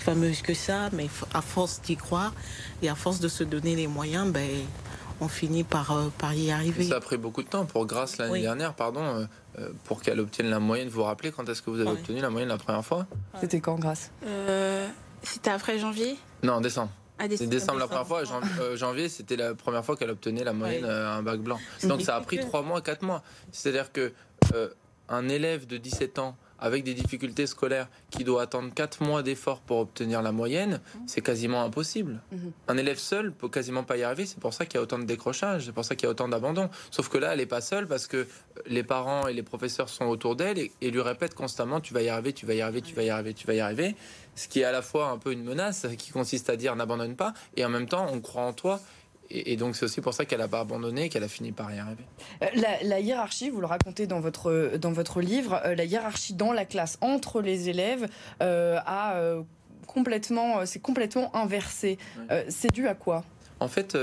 fameuses 0.01 0.41
que 0.41 0.53
ça, 0.53 0.89
mais 0.93 1.07
à 1.33 1.41
force 1.41 1.79
d'y 1.81 1.95
croire 1.95 2.33
et 2.81 2.89
à 2.89 2.95
force 2.95 3.19
de 3.19 3.27
se 3.27 3.43
donner 3.43 3.75
les 3.75 3.87
moyens, 3.87 4.31
ben, 4.31 4.49
on 5.21 5.27
finit 5.27 5.63
par, 5.63 5.91
euh, 5.91 6.09
par 6.17 6.33
y 6.33 6.51
arriver. 6.51 6.83
Ça 6.83 6.95
a 6.95 6.99
pris 6.99 7.15
beaucoup 7.15 7.43
de 7.43 7.47
temps 7.47 7.65
pour 7.65 7.85
Grace 7.85 8.17
l'année 8.17 8.41
dernière, 8.41 8.73
pardon, 8.73 9.03
euh, 9.03 9.25
euh, 9.59 9.69
pour 9.85 10.01
qu'elle 10.01 10.19
obtienne 10.19 10.49
la 10.49 10.59
moyenne. 10.59 10.89
Vous 10.89 10.95
vous 10.95 11.03
rappelez 11.03 11.31
quand 11.31 11.47
est-ce 11.47 11.61
que 11.61 11.69
vous 11.69 11.79
avez 11.79 11.91
obtenu 11.91 12.19
la 12.19 12.31
moyenne 12.31 12.49
la 12.49 12.57
première 12.57 12.83
fois? 12.83 13.05
C'était 13.39 13.61
quand 13.61 13.75
Grace 13.79 14.11
C'était 15.23 15.51
après 15.51 15.77
janvier? 15.77 16.17
Non, 16.43 16.59
décembre. 16.59 16.91
Ah, 17.19 17.25
c'est 17.29 17.45
décembre, 17.45 17.77
la 17.77 17.87
première 17.87 18.07
fois. 18.07 18.23
Janvier, 18.75 19.07
c'était 19.07 19.35
la 19.35 19.53
première 19.53 19.85
fois 19.85 19.95
qu'elle 19.95 20.09
obtenait 20.09 20.43
la 20.43 20.53
moyenne 20.53 20.85
un 20.85 21.21
bac 21.21 21.39
blanc. 21.39 21.59
Donc 21.83 22.01
ça 22.01 22.15
a 22.15 22.21
pris 22.21 22.39
3 22.39 22.63
mois, 22.63 22.81
4 22.81 23.03
mois. 23.03 23.21
C'est-à-dire 23.51 23.91
que 23.91 24.11
un 25.07 25.29
élève 25.29 25.67
de 25.67 25.77
17 25.77 26.17
ans 26.19 26.35
avec 26.61 26.83
des 26.83 26.93
difficultés 26.93 27.47
scolaires 27.47 27.87
qui 28.09 28.23
doit 28.23 28.43
attendre 28.43 28.73
4 28.73 29.03
mois 29.03 29.23
d'efforts 29.23 29.59
pour 29.61 29.79
obtenir 29.79 30.21
la 30.21 30.31
moyenne, 30.31 30.79
c'est 31.07 31.21
quasiment 31.21 31.63
impossible. 31.63 32.21
Mhm. 32.31 32.51
Un 32.67 32.77
élève 32.77 32.99
seul 32.99 33.33
peut 33.33 33.49
quasiment 33.49 33.83
pas 33.83 33.97
y 33.97 34.03
arriver, 34.03 34.25
c'est 34.25 34.39
pour 34.39 34.53
ça 34.53 34.65
qu'il 34.65 34.75
y 34.75 34.77
a 34.77 34.83
autant 34.83 34.99
de 34.99 35.05
décrochage, 35.05 35.65
c'est 35.65 35.71
pour 35.71 35.83
ça 35.83 35.95
qu'il 35.95 36.05
y 36.05 36.07
a 36.07 36.11
autant 36.11 36.27
d'abandon. 36.27 36.69
Sauf 36.91 37.09
que 37.09 37.17
là, 37.17 37.33
elle 37.33 37.39
n'est 37.39 37.45
pas 37.45 37.61
seule 37.61 37.87
parce 37.87 38.07
que 38.07 38.27
les 38.67 38.83
parents 38.83 39.27
et 39.27 39.33
les 39.33 39.43
professeurs 39.43 39.89
sont 39.89 40.05
autour 40.05 40.35
d'elle 40.35 40.59
et, 40.59 40.91
lui 40.91 41.01
répètent 41.01 41.35
constamment 41.35 41.79
tu 41.79 41.93
vas 41.93 42.01
y 42.01 42.09
arriver, 42.09 42.33
tu 42.33 42.45
vas 42.45 42.53
y 42.53 42.61
arriver, 42.61 42.81
tu 42.81 42.93
vas 42.93 43.03
y 43.03 43.09
arriver, 43.09 43.33
tu 43.33 43.47
vas 43.47 43.53
y 43.53 43.59
arriver. 43.61 43.95
Ce 44.35 44.47
qui 44.47 44.59
est 44.59 44.65
à 44.65 44.71
la 44.71 44.81
fois 44.81 45.09
un 45.09 45.17
peu 45.17 45.31
une 45.31 45.43
menace 45.43 45.87
qui 45.97 46.11
consiste 46.11 46.49
à 46.49 46.57
dire 46.57 46.75
n'abandonne 46.75 47.15
pas 47.15 47.33
et 47.55 47.65
en 47.65 47.69
même 47.69 47.87
temps 47.87 48.07
on 48.11 48.19
croit 48.19 48.43
en 48.43 48.53
toi 48.53 48.81
et, 49.33 49.55
donc 49.55 49.75
c'est 49.75 49.85
aussi 49.85 50.01
pour 50.01 50.13
ça 50.13 50.25
qu'elle 50.25 50.39
n'a 50.39 50.47
pas 50.47 50.59
abandonné 50.59 51.05
et 51.05 51.09
qu'elle 51.09 51.23
a 51.23 51.27
fini 51.27 51.51
par 51.51 51.73
y 51.73 51.79
arriver. 51.79 52.03
La, 52.83 52.99
hiérarchie, 52.99 53.49
vous 53.49 53.61
le 53.61 53.67
racontez 53.67 54.07
dans 54.07 54.19
votre, 54.19 54.77
dans 54.77 54.91
votre 54.91 55.21
livre, 55.21 55.61
la 55.65 55.85
hiérarchie 55.85 56.33
dans 56.33 56.53
la 56.53 56.65
classe 56.65 56.97
entre 57.01 57.41
les 57.41 57.69
élèves 57.69 58.07
a 58.39 59.35
complètement, 59.87 60.65
c'est 60.65 60.79
complètement 60.79 61.35
inversé. 61.35 61.97
c'est 62.49 62.73
dû 62.73 62.87
à 62.87 62.95
quoi? 62.95 63.23
En 63.59 63.67
fait, 63.67 63.95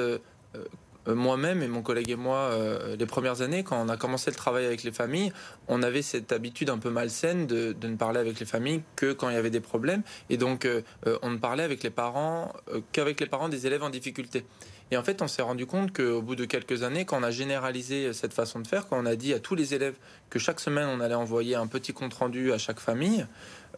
euh, 1.09 1.15
moi-même 1.15 1.63
et 1.63 1.69
mon 1.69 1.83
collègue 1.83 2.11
et 2.11 2.17
moi, 2.17 2.51
euh, 2.53 2.97
les 2.97 3.07
premières 3.07 3.41
années, 3.41 3.63
quand 3.63 3.81
on 3.81 3.89
a 3.89 3.97
commencé 3.97 4.31
le 4.31 4.37
travail 4.37 4.67
avec 4.67 4.83
les 4.83 4.93
familles, 4.93 5.33
on 5.69 5.83
avait 5.83 6.03
cette 6.03 6.33
habitude 6.33 6.71
un 6.71 6.79
peu 6.79 6.91
malsaine 6.91 7.47
de, 7.47 7.75
ne 7.83 7.97
parler 7.97 8.21
avec 8.21 8.39
les 8.41 8.47
familles 8.47 8.83
que 8.97 9.13
quand 9.13 9.29
il 9.31 9.35
y 9.35 9.39
avait 9.39 9.51
des 9.51 9.61
problèmes. 9.61 10.03
Et 10.31 10.37
donc, 10.37 10.65
euh, 10.65 10.83
on 11.23 11.31
ne 11.31 11.39
parlait 11.39 11.63
avec 11.63 11.83
les 11.83 11.91
parents 11.91 12.53
qu'avec 12.93 13.21
les 13.21 13.27
parents 13.27 13.49
des 13.49 13.67
élèves 13.67 13.83
en 13.83 13.91
difficulté. 13.91 14.45
Et 14.91 14.97
en 14.97 15.03
fait, 15.03 15.21
on 15.21 15.29
s'est 15.29 15.43
rendu 15.43 15.67
compte 15.67 15.95
qu'au 15.95 16.23
bout 16.23 16.35
de 16.37 16.45
quelques 16.45 16.83
années, 16.83 17.05
quand 17.05 17.21
on 17.21 17.23
a 17.23 17.31
généralisé 17.31 18.13
cette 18.13 18.33
façon 18.33 18.61
de 18.61 18.67
faire, 18.67 18.89
quand 18.89 18.99
on 18.99 19.07
a 19.07 19.17
dit 19.17 19.35
à 19.35 19.39
tous 19.39 19.55
les 19.55 19.75
élèves 19.75 19.95
que 20.31 20.39
chaque 20.39 20.61
semaine, 20.61 20.89
on 20.89 21.01
allait 21.01 21.15
envoyer 21.15 21.57
un 21.57 21.67
petit 21.67 21.93
compte-rendu 21.93 22.53
à 22.53 22.59
chaque 22.59 22.81
famille, 22.81 23.27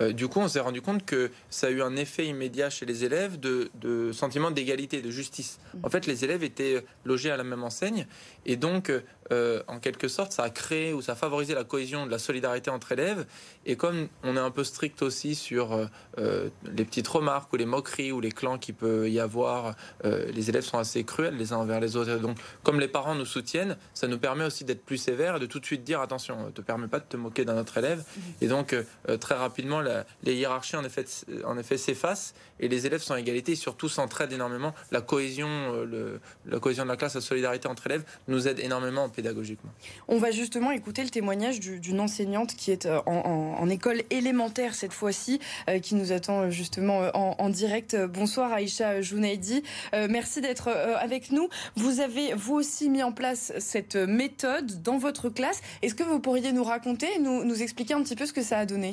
euh, 0.01 0.13
du 0.13 0.29
coup, 0.29 0.41
on 0.41 0.49
s'est 0.49 0.61
rendu 0.61 0.81
compte 0.81 1.05
que 1.05 1.31
ça 1.51 1.67
a 1.67 1.71
eu 1.71 1.83
un 1.83 1.97
effet 1.97 2.27
immédiat 2.27 2.71
chez 2.71 2.87
les 2.87 3.05
élèves 3.05 3.39
de, 3.39 3.71
sentiment 4.13 4.51
d'égalité, 4.51 5.03
de 5.03 5.11
justice. 5.11 5.59
En 5.83 5.91
fait, 5.91 6.07
les 6.07 6.25
élèves 6.25 6.45
étaient 6.45 6.85
logés 7.05 7.31
à 7.31 7.37
la 7.37 7.45
même 7.45 7.65
enseigne 7.65 8.07
et 8.47 8.57
donc, 8.57 8.93
euh, 9.33 9.63
en 9.69 9.79
quelque 9.79 10.09
sorte, 10.09 10.33
ça 10.33 10.43
a 10.43 10.51
créé 10.51 10.93
ou 10.93 11.03
ça 11.03 11.13
a 11.13 11.15
favorisé 11.15 11.55
la 11.55 11.65
cohésion 11.65 12.07
de 12.07 12.11
la 12.11 12.19
solidarité 12.19 12.71
entre 12.71 12.93
élèves. 12.93 13.27
Et 13.67 13.77
comme 13.77 14.09
on 14.23 14.37
est 14.37 14.41
un 14.41 14.51
peu 14.51 14.65
strict 14.65 15.03
aussi 15.03 15.35
sur 15.35 15.89
euh, 16.19 16.49
les 16.65 16.85
petites 16.85 17.09
remarques 17.09 17.53
ou 17.53 17.57
les 17.57 17.67
moqueries 17.67 18.13
ou 18.13 18.21
les 18.21 18.33
clans 18.33 18.59
qu'il 18.59 18.75
peut 18.75 19.09
y 19.11 19.21
avoir, 19.21 19.75
les 20.05 20.49
élèves 20.49 20.65
sont 20.65 20.79
assez 20.79 21.05
cruels 21.05 21.37
les 21.37 21.53
uns 21.53 21.59
envers 21.59 21.81
les 21.81 21.97
autres. 21.97 22.17
donc, 22.17 22.39
comme 22.63 22.81
les 22.81 22.89
parents 22.89 23.15
nous 23.15 23.25
soutiennent, 23.25 23.77
ça 23.95 24.09
nous 24.09 24.19
permet 24.19 24.45
aussi 24.45 24.65
d'être 24.65 24.85
plus 24.85 24.97
sévères 24.97 25.37
et 25.37 25.41
de 25.41 25.47
tout 25.47 25.61
de 25.61 25.65
suite 25.65 25.85
dire 25.85 26.01
attention, 26.01 26.47
ne 26.47 26.51
te 26.51 26.61
permet 26.61 26.89
pas 26.89 26.99
de 26.99 27.05
te 27.05 27.17
moquer 27.17 27.45
d'un 27.45 27.59
autre 27.59 27.77
élève. 27.79 28.05
Et 28.41 28.49
donc, 28.49 28.75
très 29.21 29.35
rapidement, 29.35 29.81
les 29.81 30.35
hiérarchies 30.35 30.77
en 30.77 30.85
effet, 30.85 31.05
en 31.45 31.57
s'effacent 31.63 32.35
et 32.61 32.69
les 32.69 32.87
élèves 32.87 33.03
sont 33.03 33.15
à 33.15 33.21
égalité 33.21 33.53
et 33.53 33.57
surtout 33.57 33.89
s'entraident 33.89 34.33
énormément. 34.33 34.75
La 34.91 35.01
cohésion, 35.01 35.49
euh, 35.49 36.19
la 36.47 36.61
cohésion 36.61 36.85
de 36.85 36.89
la 36.89 36.97
classe, 36.97 37.15
la 37.15 37.21
solidarité 37.21 37.69
entre 37.69 37.87
élèves 37.87 38.05
nous 38.29 38.49
aide 38.49 38.61
énormément 38.61 39.09
pédagogiquement. 39.21 39.71
On 40.09 40.19
va 40.19 40.31
justement 40.31 40.71
écouter 40.71 41.03
le 41.03 41.11
témoignage 41.11 41.61
d'une 41.61 42.01
enseignante 42.01 42.55
qui 42.55 42.71
est 42.71 42.87
euh, 42.87 43.01
en, 43.07 43.69
école 43.69 44.03
élémentaire 44.11 44.75
cette 44.75 44.93
fois-ci, 44.93 45.41
euh, 45.69 45.79
qui 45.79 45.95
nous 45.95 46.13
attend 46.13 46.51
justement 46.51 47.11
en, 47.15 47.49
direct. 47.51 47.97
Bonsoir 47.97 48.53
Aïcha 48.53 49.01
Jounaidi, 49.03 49.63
merci 50.09 50.41
d'être 50.41 50.69
avec 50.69 51.33
nous. 51.33 51.49
Vous 51.77 52.01
avez 52.01 52.33
vous 52.35 52.55
aussi 52.55 52.89
mis 52.89 53.03
en 53.03 53.13
place 53.13 53.53
cette 53.59 53.97
méthode 53.97 54.83
dans 54.83 54.99
votre 54.99 55.29
classe. 55.29 55.61
Est-ce 55.83 55.95
que 55.95 56.03
vous 56.03 56.21
pourriez 56.21 56.53
nous 56.53 56.65
raconter, 56.65 57.19
nous, 57.21 57.45
nous 57.45 57.63
expliquer 57.63 57.95
un 57.95 58.03
petit 58.03 58.17
peu 58.17 58.27
ce 58.27 58.33
que 58.33 58.43
ça 58.43 58.59
a 58.59 58.67
donné? 58.67 58.93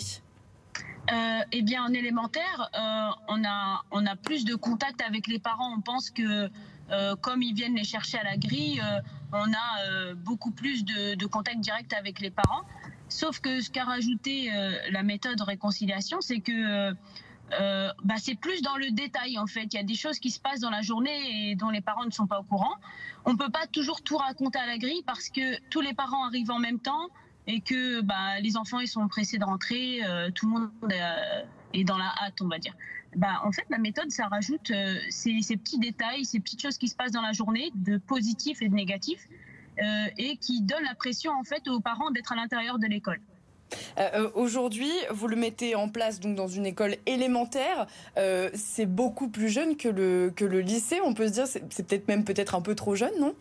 Euh, 1.12 1.40
eh 1.54 1.62
bien, 1.62 1.84
en 1.84 1.94
élémentaire, 1.94 2.70
euh, 2.76 3.24
on, 3.30 3.46
a, 3.46 3.82
on 3.92 4.06
a 4.06 4.16
plus 4.16 4.44
de 4.44 4.56
contact 4.56 5.02
avec 5.02 5.28
les 5.28 5.40
parents. 5.40 5.74
On 5.78 5.82
pense 5.82 6.10
que 6.10 6.50
euh, 6.91 7.15
comme 7.15 7.41
ils 7.41 7.53
viennent 7.53 7.75
les 7.75 7.84
chercher 7.84 8.17
à 8.17 8.24
la 8.24 8.38
grille, 8.38 8.82
on 9.34 9.51
a 9.53 10.13
beaucoup 10.15 10.51
plus 10.51 10.86
de, 10.86 11.15
de, 11.15 11.25
contact 11.25 11.60
direct 11.60 11.94
avec 11.94 12.20
les 12.20 12.32
parents. 12.32 12.63
Sauf 13.10 13.39
que 13.39 13.62
ce 13.62 13.70
qu'a 13.70 13.84
rajouté 13.84 14.50
la 14.91 15.03
méthode 15.03 15.39
réconciliation, 15.41 16.22
c'est 16.22 16.39
que 16.39 16.91
bah, 17.51 18.15
c'est 18.17 18.36
plus 18.36 18.62
dans 18.62 18.77
le 18.77 18.91
détail 18.91 19.38
en 19.38 19.48
fait. 19.48 19.74
Il 19.74 19.75
y 19.75 19.79
a 19.79 19.84
des 19.84 19.96
choses 19.96 20.20
qui 20.20 20.32
se 20.32 20.39
passent 20.39 20.62
dans 20.62 20.70
la 20.70 20.82
journée 20.82 21.51
et 21.51 21.56
dont 21.56 21.70
les 21.70 21.82
parents 21.82 22.06
ne 22.06 22.12
sont 22.12 22.27
pas 22.27 22.39
au 22.39 22.44
courant. 22.44 22.75
On 23.25 23.34
ne 23.34 23.38
peut 23.38 23.51
pas 23.51 23.67
toujours 23.67 24.01
tout 24.01 24.17
raconter 24.17 24.60
à 24.60 24.65
la 24.65 24.77
grille 24.77 25.03
parce 25.06 25.29
que 25.29 25.62
tous 25.70 25.82
les 25.82 25.94
parents 25.94 26.25
arrivent 26.25 26.51
en 26.51 26.60
même 26.60 26.79
temps 26.79 27.10
et 27.48 27.62
que 27.62 28.01
bah, 28.01 28.39
les 28.41 28.58
enfants 28.58 28.79
ils 28.79 28.88
sont 28.88 29.08
pressés 29.08 29.38
de 29.38 29.46
rentrer, 29.46 30.01
euh, 30.06 30.29
tout 30.32 30.46
le 30.48 30.60
monde 30.60 30.72
euh, 30.84 31.44
est 31.74 31.84
dans 31.86 31.98
la 31.98 32.13
hâte, 32.22 32.41
on 32.41 32.48
va 32.48 32.60
dire. 32.60 32.74
Bah, 33.18 33.42
en 33.44 33.52
fait, 33.52 33.66
la 33.70 33.80
méthode, 33.80 34.12
ça 34.12 34.28
rajoute 34.28 34.72
euh, 34.72 34.96
ces, 35.10 35.58
petits 35.58 35.80
détails, 35.80 36.24
ces 36.24 36.40
petites 36.40 36.62
choses 36.62 36.78
qui 36.78 36.88
se 36.88 36.96
passent 36.96 37.12
dans 37.12 37.22
la 37.22 37.34
journée, 37.34 37.72
de 37.76 37.98
positif 37.98 38.62
et 38.62 38.70
de 38.70 38.76
négatif, 38.76 39.28
et 40.18 40.38
qui 40.38 40.62
donnent 40.62 40.86
la 40.86 40.96
pression 40.96 41.32
en 41.34 41.44
fait 41.44 41.68
aux 41.68 41.80
parents 41.80 42.10
d'être 42.10 42.32
à 42.32 42.36
l'intérieur 42.36 42.80
de 42.80 42.88
l'école. 42.88 43.20
Aujourd'hui, 44.34 44.89
vous 45.12 45.28
le 45.28 45.36
mettez 45.36 45.76
en 45.76 45.88
place 45.88 46.20
donc 46.20 46.36
dans 46.36 46.48
une 46.48 46.65
école 46.65 46.96
élémentaire. 47.06 47.86
c'est 48.56 48.88
beaucoup 48.88 49.28
plus 49.28 49.50
jeune 49.50 49.78
que 49.78 49.88
le 49.88 50.34
que 50.36 50.46
le 50.46 50.62
lycée. 50.62 51.00
On 51.04 51.13
peut 51.13 51.28
se 51.28 51.34
dire 51.34 51.46
c'est 51.46 51.86
peut-être 51.86 52.08
même 52.08 52.24
peut-être 52.24 52.56
un 52.56 52.62
peu 52.62 52.74
trop 52.74 52.96
jeune, 52.96 53.13
non? 53.20 53.36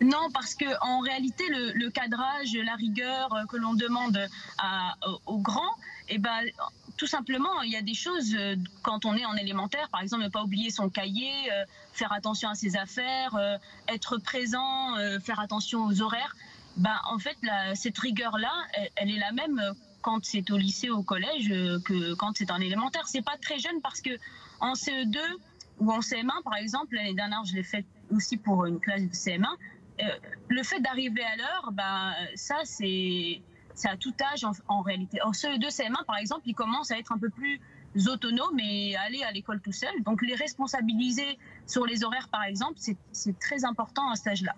Non, 0.00 0.30
parce 0.32 0.54
que 0.54 0.64
en 0.80 1.00
réalité, 1.00 1.44
le, 1.48 1.90
cadrage, 1.90 2.54
la 2.54 2.74
rigueur 2.74 3.32
euh, 3.34 3.44
que 3.46 3.56
l'on 3.56 3.74
demande 3.74 4.18
à, 4.58 4.94
aux 5.26 5.38
grands, 5.38 5.74
eh 6.08 6.18
ben, 6.18 6.40
tout 6.96 7.06
simplement, 7.06 7.60
il 7.62 7.70
y 7.70 7.76
a 7.76 7.82
des 7.82 7.94
choses 7.94 8.34
euh, 8.34 8.56
quand 8.82 9.04
on 9.04 9.14
est 9.14 9.26
en 9.26 9.36
élémentaire, 9.36 9.88
par 9.90 10.00
exemple, 10.00 10.22
ne 10.22 10.28
pas 10.28 10.42
oublier 10.42 10.70
son 10.70 10.88
cahier, 10.88 11.32
euh, 11.52 11.64
faire 11.92 12.12
attention 12.12 12.48
à 12.48 12.54
ses 12.54 12.76
affaires, 12.76 13.36
être 13.88 14.16
présent, 14.16 14.94
faire 15.22 15.40
attention 15.40 15.84
aux 15.84 16.00
horaires. 16.00 16.34
Ben, 16.76 16.96
en 17.10 17.18
fait, 17.18 17.36
cette 17.74 17.98
rigueur-là, 17.98 18.52
elle, 18.96 19.10
est 19.10 19.18
la 19.18 19.32
même 19.32 19.60
quand 20.00 20.24
c'est 20.24 20.50
au 20.50 20.56
lycée, 20.56 20.88
au 20.88 21.02
collège, 21.02 21.48
que 21.84 22.14
quand 22.14 22.32
c'est 22.36 22.50
en 22.50 22.60
élémentaire. 22.60 23.06
C'est 23.06 23.24
pas 23.24 23.36
très 23.36 23.58
jeune 23.58 23.82
parce 23.82 24.00
que 24.00 24.10
en 24.60 24.72
CE2 24.72 25.18
ou 25.80 25.92
en 25.92 25.98
CM1, 25.98 26.42
par 26.42 26.56
exemple, 26.56 26.94
l'année 26.94 27.14
dernière, 27.14 27.44
je 27.44 27.54
l'ai 27.54 27.64
fait 27.64 27.84
aussi 28.10 28.36
pour 28.36 28.66
une 28.66 28.80
classe 28.80 29.02
de 29.02 29.12
CM1 29.12 29.44
euh, 29.44 29.56
le 30.48 30.62
fait 30.62 30.80
d'arriver 30.80 31.22
à 31.22 31.36
l'heure, 31.36 31.70
ben, 31.72 32.14
ça, 32.34 32.56
c'est 32.64 33.42
à 33.84 33.96
tout 33.96 34.14
âge 34.32 34.44
en, 34.68 34.82
réalité. 34.82 35.22
En 35.22 35.30
CE2, 35.30 35.68
CM1, 35.70 36.04
par 36.04 36.16
exemple, 36.16 36.42
ils 36.46 36.54
commencent 36.54 36.90
à 36.90 36.98
être 36.98 37.12
un 37.12 37.18
peu 37.18 37.30
plus 37.30 37.60
autonomes 38.06 38.58
et 38.60 38.96
aller 38.96 39.22
à 39.22 39.32
l'école 39.32 39.60
tout 39.60 39.72
seul. 39.72 40.02
Donc 40.04 40.22
les 40.22 40.34
responsabiliser 40.34 41.38
sur 41.66 41.86
les 41.86 42.04
horaires, 42.04 42.28
par 42.28 42.44
exemple, 42.44 42.74
c'est 42.76 43.38
très 43.38 43.64
important 43.64 44.10
à 44.10 44.16
cet 44.16 44.28
âge-là. 44.28 44.54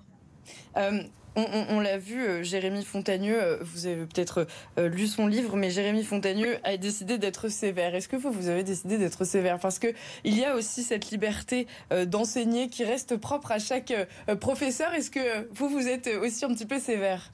Euh, 0.76 1.02
on, 1.36 1.80
l'a 1.80 1.98
vu, 1.98 2.22
euh, 2.22 2.42
Jérémy 2.42 2.84
Fontagneux, 2.84 3.42
euh, 3.42 3.58
vous 3.62 3.86
avez 3.86 4.04
peut-être 4.06 4.46
lu 4.76 5.06
son 5.06 5.26
livre, 5.26 5.56
mais 5.56 5.70
Jérémy 5.70 6.04
Fontagneux 6.04 6.58
a 6.64 6.76
décidé 6.76 7.18
d'être 7.18 7.48
sévère. 7.48 7.94
Est-ce 7.94 8.08
que 8.08 8.16
vous, 8.16 8.30
vous 8.30 8.48
avez 8.48 8.64
décidé 8.64 8.98
d'être 8.98 9.24
sévère? 9.24 9.58
Parce 9.58 9.78
que 9.78 9.88
il 10.24 10.38
y 10.38 10.44
a 10.44 10.54
aussi 10.54 10.82
cette 10.82 11.10
liberté 11.10 11.66
d'enseigner 12.06 12.68
qui 12.68 12.84
reste 12.84 13.16
propre 13.16 13.52
à 13.52 13.58
chaque 13.58 13.92
professeur. 14.40 14.92
Est-ce 14.94 15.10
que 15.10 15.48
vous, 15.52 15.68
vous 15.68 15.88
êtes 15.88 16.08
aussi 16.20 16.44
un 16.44 16.48
petit 16.48 16.66
peu 16.66 16.78
sévère? 16.78 17.30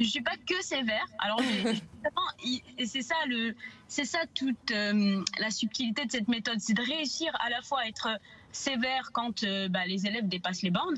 Je 0.00 0.06
suis 0.06 0.22
pas 0.22 0.36
que 0.48 0.62
sévère. 0.62 1.06
Alors, 1.18 1.40
c'est 2.84 3.02
ça 3.02 3.14
le, 3.26 3.54
c'est 3.88 4.04
ça 4.04 4.20
toute 4.34 4.70
la 4.70 5.50
subtilité 5.50 6.06
de 6.06 6.10
cette 6.10 6.28
méthode, 6.28 6.60
c'est 6.60 6.74
de 6.74 6.82
réussir 6.82 7.32
à 7.44 7.50
la 7.50 7.62
fois 7.62 7.80
à 7.80 7.88
être 7.88 8.08
sévère 8.52 9.10
quand 9.12 9.44
bah, 9.68 9.86
les 9.86 10.06
élèves 10.06 10.28
dépassent 10.28 10.62
les 10.62 10.70
bornes, 10.70 10.96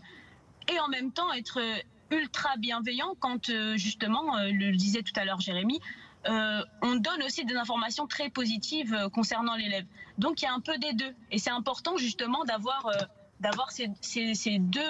et 0.73 0.79
en 0.81 0.89
même 0.89 1.13
temps 1.13 1.33
être 1.33 1.61
ultra 2.11 2.57
bienveillant 2.57 3.15
quand 3.19 3.51
euh, 3.51 3.77
justement, 3.77 4.37
euh, 4.37 4.51
le 4.51 4.73
disait 4.77 5.03
tout 5.03 5.13
à 5.17 5.25
l'heure 5.25 5.41
Jérémy, 5.41 5.81
euh, 6.29 6.63
on 6.83 6.97
donne 6.97 7.23
aussi 7.25 7.45
des 7.45 7.55
informations 7.55 8.07
très 8.07 8.31
positives 8.31 9.09
concernant 9.13 9.55
l'élève. 9.55 9.85
Donc 10.19 10.43
il 10.43 10.45
y 10.45 10.49
a 10.49 10.53
un 10.53 10.61
peu 10.61 10.77
des 10.79 10.93
deux. 10.93 11.15
Et 11.31 11.39
c'est 11.39 11.51
important 11.51 11.97
justement 11.97 12.45
d'avoir 12.45 12.91
d'avoir 13.39 13.71
ces, 13.71 13.91
ces, 14.01 14.59
deux, 14.59 14.81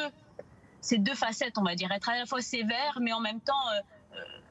ces 0.81 0.99
deux 0.99 1.15
facettes, 1.15 1.59
on 1.59 1.63
va 1.63 1.75
dire. 1.75 1.91
Être 1.91 2.09
à 2.09 2.19
la 2.19 2.27
fois 2.27 2.41
sévère, 2.41 2.99
mais 3.03 3.13
en 3.13 3.21
même 3.21 3.41
temps 3.41 3.53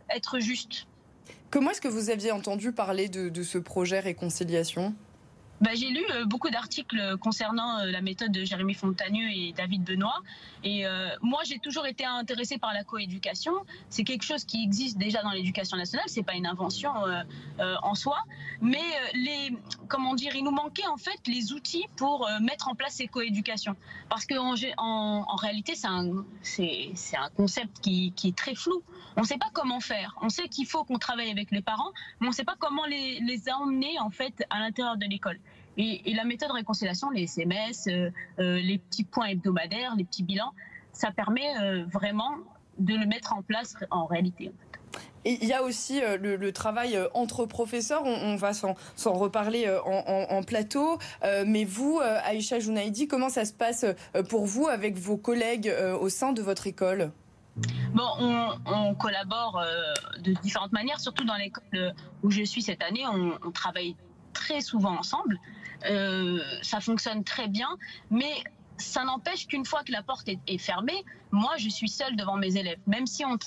être 0.09 0.39
juste. 0.39 0.85
Comment 1.49 1.71
est-ce 1.71 1.81
que 1.81 1.87
vous 1.87 2.09
aviez 2.09 2.31
entendu 2.31 2.71
parler 2.71 3.07
de, 3.07 3.29
de 3.29 3.41
ce 3.41 3.57
projet 3.57 3.99
Réconciliation? 3.99 4.93
Bah, 5.61 5.71
j'ai 5.73 5.89
lu 5.89 6.03
euh, 6.11 6.25
beaucoup 6.25 6.49
d'articles 6.49 7.17
concernant 7.17 7.79
euh, 7.79 7.85
la 7.85 8.01
méthode 8.01 8.31
de 8.31 8.43
Jérémy 8.43 8.73
Fontagneux 8.73 9.29
et 9.29 9.53
David 9.53 9.83
Benoît. 9.83 10.21
Et 10.63 10.85
euh, 10.85 11.09
moi, 11.21 11.41
j'ai 11.45 11.59
toujours 11.59 11.85
été 11.85 12.03
intéressée 12.03 12.57
par 12.57 12.73
la 12.73 12.83
coéducation. 12.83 13.53
C'est 13.89 14.03
quelque 14.03 14.23
chose 14.23 14.43
qui 14.43 14.63
existe 14.63 14.97
déjà 14.97 15.23
dans 15.23 15.31
l'éducation 15.31 15.77
nationale. 15.77 16.05
C'est 16.07 16.23
pas 16.23 16.33
une 16.33 16.47
invention 16.47 16.91
en 17.59 17.95
soi. 17.95 18.17
Mais 18.61 18.83
les, 19.13 19.55
comment 19.87 20.15
dire, 20.15 20.35
il 20.35 20.43
nous 20.43 20.51
manquait 20.51 20.87
en 20.87 20.97
fait 20.97 21.19
les 21.27 21.53
outils 21.53 21.85
pour 21.95 22.27
mettre 22.41 22.67
en 22.67 22.75
place 22.75 22.95
ces 22.95 23.07
coéducations. 23.07 23.75
Parce 24.09 24.25
qu'en 24.25 24.55
en, 24.77 25.25
en, 25.27 25.35
réalité, 25.35 25.75
c'est 25.75 25.87
un, 25.87 26.07
un 26.07 27.29
concept 27.35 27.79
qui, 27.81 28.11
qui, 28.15 28.29
est 28.29 28.35
très 28.35 28.55
flou. 28.55 28.81
On 29.17 29.21
ne 29.21 29.25
sait 29.25 29.37
pas 29.37 29.49
comment 29.53 29.79
faire. 29.79 30.15
On 30.21 30.29
sait 30.29 30.47
qu'il 30.47 30.65
faut 30.65 30.83
qu'on 30.83 30.97
travaille 30.97 31.29
avec 31.29 31.51
les 31.51 31.61
parents, 31.61 31.91
mais 32.19 32.27
on 32.27 32.31
ne 32.31 32.35
sait 32.35 32.43
pas 32.43 32.55
comment 32.57 32.85
les, 32.85 33.19
les 33.19 33.49
emmener 33.49 33.99
en 33.99 34.09
fait 34.09 34.43
à 34.49 34.59
l'intérieur 34.59 34.97
de 34.97 35.05
l'école. 35.05 35.39
Et, 35.77 36.13
la 36.13 36.23
méthode 36.23 36.51
réconciliation, 36.51 37.09
les 37.09 37.23
SMS, 37.23 37.87
euh, 37.87 38.09
euh, 38.39 38.59
les 38.59 38.77
petits 38.77 39.03
points 39.03 39.27
hebdomadaires, 39.27 39.95
les 39.95 40.05
petits 40.05 40.23
bilans, 40.23 40.53
ça 40.93 41.11
permet 41.11 41.57
euh, 41.61 41.85
vraiment 41.91 42.31
de 42.79 42.95
le 42.95 43.05
mettre 43.05 43.33
en 43.33 43.41
place 43.41 43.75
en 43.91 44.05
réalité. 44.05 44.51
Et 45.25 45.39
il 45.41 45.47
y 45.47 45.53
a 45.53 45.63
aussi 45.63 46.01
le, 46.01 46.51
travail 46.51 46.99
entre 47.15 47.45
professeurs, 47.45 48.03
on, 48.05 48.35
va 48.35 48.53
s'en 48.53 48.75
reparler 49.13 49.67
en, 49.83 50.43
plateau. 50.43 50.99
mais 51.47 51.63
vous, 51.63 51.99
Aïcha 51.99 52.59
Jounaidi, 52.59 53.07
comment 53.07 53.29
ça 53.29 53.43
se 53.43 53.51
passe 53.51 53.87
pour 54.29 54.45
vous 54.45 54.67
avec 54.67 54.97
vos 54.97 55.17
collègues 55.17 55.73
au 55.99 56.09
sein 56.09 56.31
de 56.31 56.43
votre 56.43 56.67
école? 56.67 57.11
Bon, 57.95 58.07
on, 58.67 58.93
collabore 58.93 59.65
de 60.19 60.33
différentes 60.43 60.73
manières, 60.73 60.99
surtout 60.99 61.23
dans 61.23 61.37
l'école 61.37 61.95
où 62.21 62.29
je 62.29 62.43
suis 62.43 62.61
cette 62.61 62.83
année, 62.83 63.03
on, 63.07 63.49
travaille 63.49 63.95
très 64.35 64.61
souvent 64.61 64.97
ensemble. 64.99 65.39
ça 66.61 66.79
fonctionne 66.81 67.23
très 67.23 67.47
bien, 67.47 67.69
mais 68.11 68.43
ça 68.77 69.03
n'empêche 69.03 69.47
qu'une 69.47 69.65
fois 69.65 69.83
que 69.83 69.91
la 69.91 70.03
porte 70.03 70.27
est, 70.27 70.57
fermée, 70.57 71.03
moi, 71.31 71.53
je 71.57 71.69
suis 71.69 71.89
seule 71.89 72.15
devant 72.15 72.37
mes 72.37 72.57
élèves. 72.57 72.79
Même 72.87 73.07
si 73.07 73.23
on, 73.25 73.37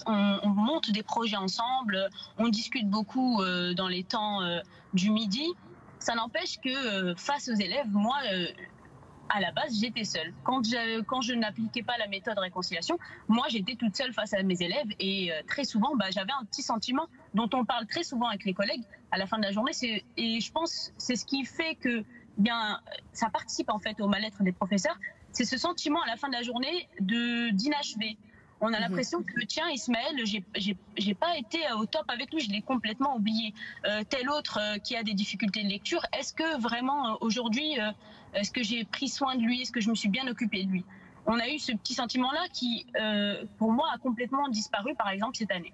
monte 0.49 0.91
des 0.91 1.03
projets 1.03 1.37
ensemble, 1.37 2.09
on 2.39 2.49
discute 2.49 2.89
beaucoup 2.89 3.43
euh, 3.43 3.75
dans 3.75 3.89
les 3.89 4.05
temps 4.05 4.43
euh, 4.43 4.61
du 4.95 5.11
midi, 5.11 5.47
ça 5.99 6.15
n'empêche 6.15 6.59
que 6.59 6.69
euh, 6.69 7.15
face 7.17 7.49
aux 7.49 7.55
élèves, 7.55 7.89
moi, 7.91 8.17
à 9.29 9.41
la 9.41 9.53
base, 9.53 9.79
j'étais 9.79 10.05
seule. 10.05 10.33
Quand 10.45 10.65
je, 10.65 11.01
quand 11.03 11.21
je 11.21 11.35
n'appliquais 11.35 11.83
pas 11.83 11.97
la 11.99 12.07
méthode 12.09 12.39
réconciliation, 12.39 12.99
moi, 13.29 13.47
j'étais 13.49 13.75
toute 13.75 13.97
seule 13.97 14.13
face 14.13 14.35
à 14.35 14.43
mes 14.43 14.61
élèves 14.63 14.89
et 14.99 15.31
très 15.47 15.65
souvent, 15.65 15.97
bah, 15.97 16.07
j'avais 16.11 16.33
un 16.33 16.45
petit 16.45 16.63
sentiment 16.63 17.07
dont 17.35 17.49
on 17.53 17.65
parle 17.65 17.87
très 17.87 18.03
souvent 18.03 18.29
avec 18.29 18.45
les 18.45 18.55
collègues 18.55 18.85
à 19.11 19.19
la 19.19 19.27
fin 19.27 19.39
de 19.39 19.43
la 19.43 19.53
journée. 19.53 19.73
Et 20.17 20.41
je 20.41 20.53
pense 20.53 20.93
c'est 20.99 21.17
ce 21.17 21.25
qui 21.25 21.45
fait 21.45 21.75
que 21.75 22.05
bien, 22.39 22.81
ça 23.13 23.29
participe 23.29 23.71
en 23.71 23.79
fait 23.79 24.01
au 24.01 24.09
mal-être 24.09 24.43
des 24.43 24.53
professeurs, 24.53 24.97
c'est 25.33 25.45
ce 25.45 25.59
sentiment 25.59 26.01
à 26.03 26.07
la 26.07 26.17
fin 26.17 26.29
de 26.29 26.33
la 26.33 26.43
journée 26.43 26.89
de 27.01 27.51
d'inachevé. 27.51 28.17
On 28.61 28.73
a 28.73 28.77
mhm. 28.77 28.81
l'impression 28.81 29.23
que 29.23 29.45
tiens 29.45 29.69
Ismaël, 29.71 30.17
j'ai 30.25 31.15
pas 31.15 31.37
été 31.37 31.59
au 31.77 31.87
top 31.87 32.05
avec 32.09 32.33
lui, 32.33 32.41
je 32.41 32.51
l'ai 32.51 32.63
complètement 32.63 33.17
oublié. 33.17 33.55
Euh, 33.87 34.03
tel 34.09 34.29
autre 34.31 34.59
euh, 34.61 34.79
qui 34.79 34.97
a 34.97 35.03
des 35.03 35.15
difficultés 35.15 35.63
de 35.63 35.69
lecture, 35.69 36.03
est-ce 36.13 36.33
que 36.35 36.61
vraiment 36.61 37.09
euh, 37.09 37.17
aujourd'hui, 37.21 37.79
est-ce 38.35 38.51
que 38.51 38.63
j'ai 38.63 38.85
pris 38.85 39.09
soin 39.09 39.37
de 39.37 39.43
lui, 39.43 39.63
est-ce 39.63 39.73
que 39.73 39.81
je 39.81 39.91
me 39.91 39.95
suis 39.95 40.09
bien 40.09 40.27
occupée 40.29 40.65
de 40.65 40.71
lui? 40.71 40.85
On 41.27 41.39
a 41.39 41.49
eu 41.49 41.59
ce 41.59 41.73
petit 41.73 41.95
sentiment-là 41.95 42.47
qui, 42.53 42.87
pour 43.59 43.71
moi, 43.73 43.89
a 43.95 43.99
complètement 43.99 44.49
disparu, 44.49 44.95
par 44.95 45.11
exemple 45.11 45.37
cette 45.37 45.51
année. 45.51 45.73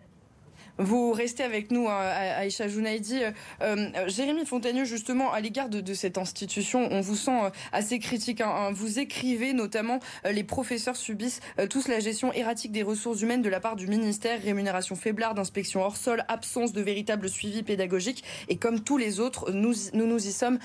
Vous 0.79 1.13
restez 1.13 1.45
avec 1.45 1.71
nous, 1.71 1.89
hein, 1.89 2.01
Aïcha 2.37 2.67
Jounaidi. 2.67 3.23
Euh, 3.23 3.31
euh, 3.63 4.09
Jérémy 4.09 4.45
Fontagneux, 4.45 4.85
justement, 4.85 5.33
à 5.33 5.41
l'égard 5.41 5.69
de, 5.69 5.95
cette 5.95 6.19
institution, 6.19 6.89
on 6.91 7.01
vous 7.01 7.15
sent 7.15 7.45
euh, 7.45 7.51
assez 7.73 8.01
critique. 8.01 8.41
Hein, 8.41 8.53
hein. 8.53 8.71
Vous 8.73 8.99
écrivez 8.99 9.53
notamment 9.53 10.01
les 10.25 10.43
professeurs 10.43 10.97
subissent 10.97 11.41
tous 11.71 11.89
la 11.89 12.01
gestion 12.01 12.33
erratique 12.33 12.73
des 12.73 12.83
ressources 12.83 13.21
humaines 13.21 13.43
de 13.43 13.49
la 13.49 13.61
part 13.61 13.77
du 13.77 13.87
ministère, 13.87 14.43
rémunération 14.43 14.97
faiblarde, 14.97 15.39
inspection 15.39 15.83
hors 15.83 15.97
sol, 15.97 16.25
absence 16.29 16.73
de 16.73 16.83
véritable 16.83 17.29
suivi 17.29 17.63
pédagogique. 17.63 18.25
Et 18.49 18.57
comme 18.57 18.81
tous 18.81 18.97
les 18.97 19.21
autres, 19.21 19.53
nous 19.53 19.75
nous, 19.93 20.27
y 20.27 20.33
sommes 20.33 20.59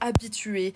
habitués. 0.00 0.74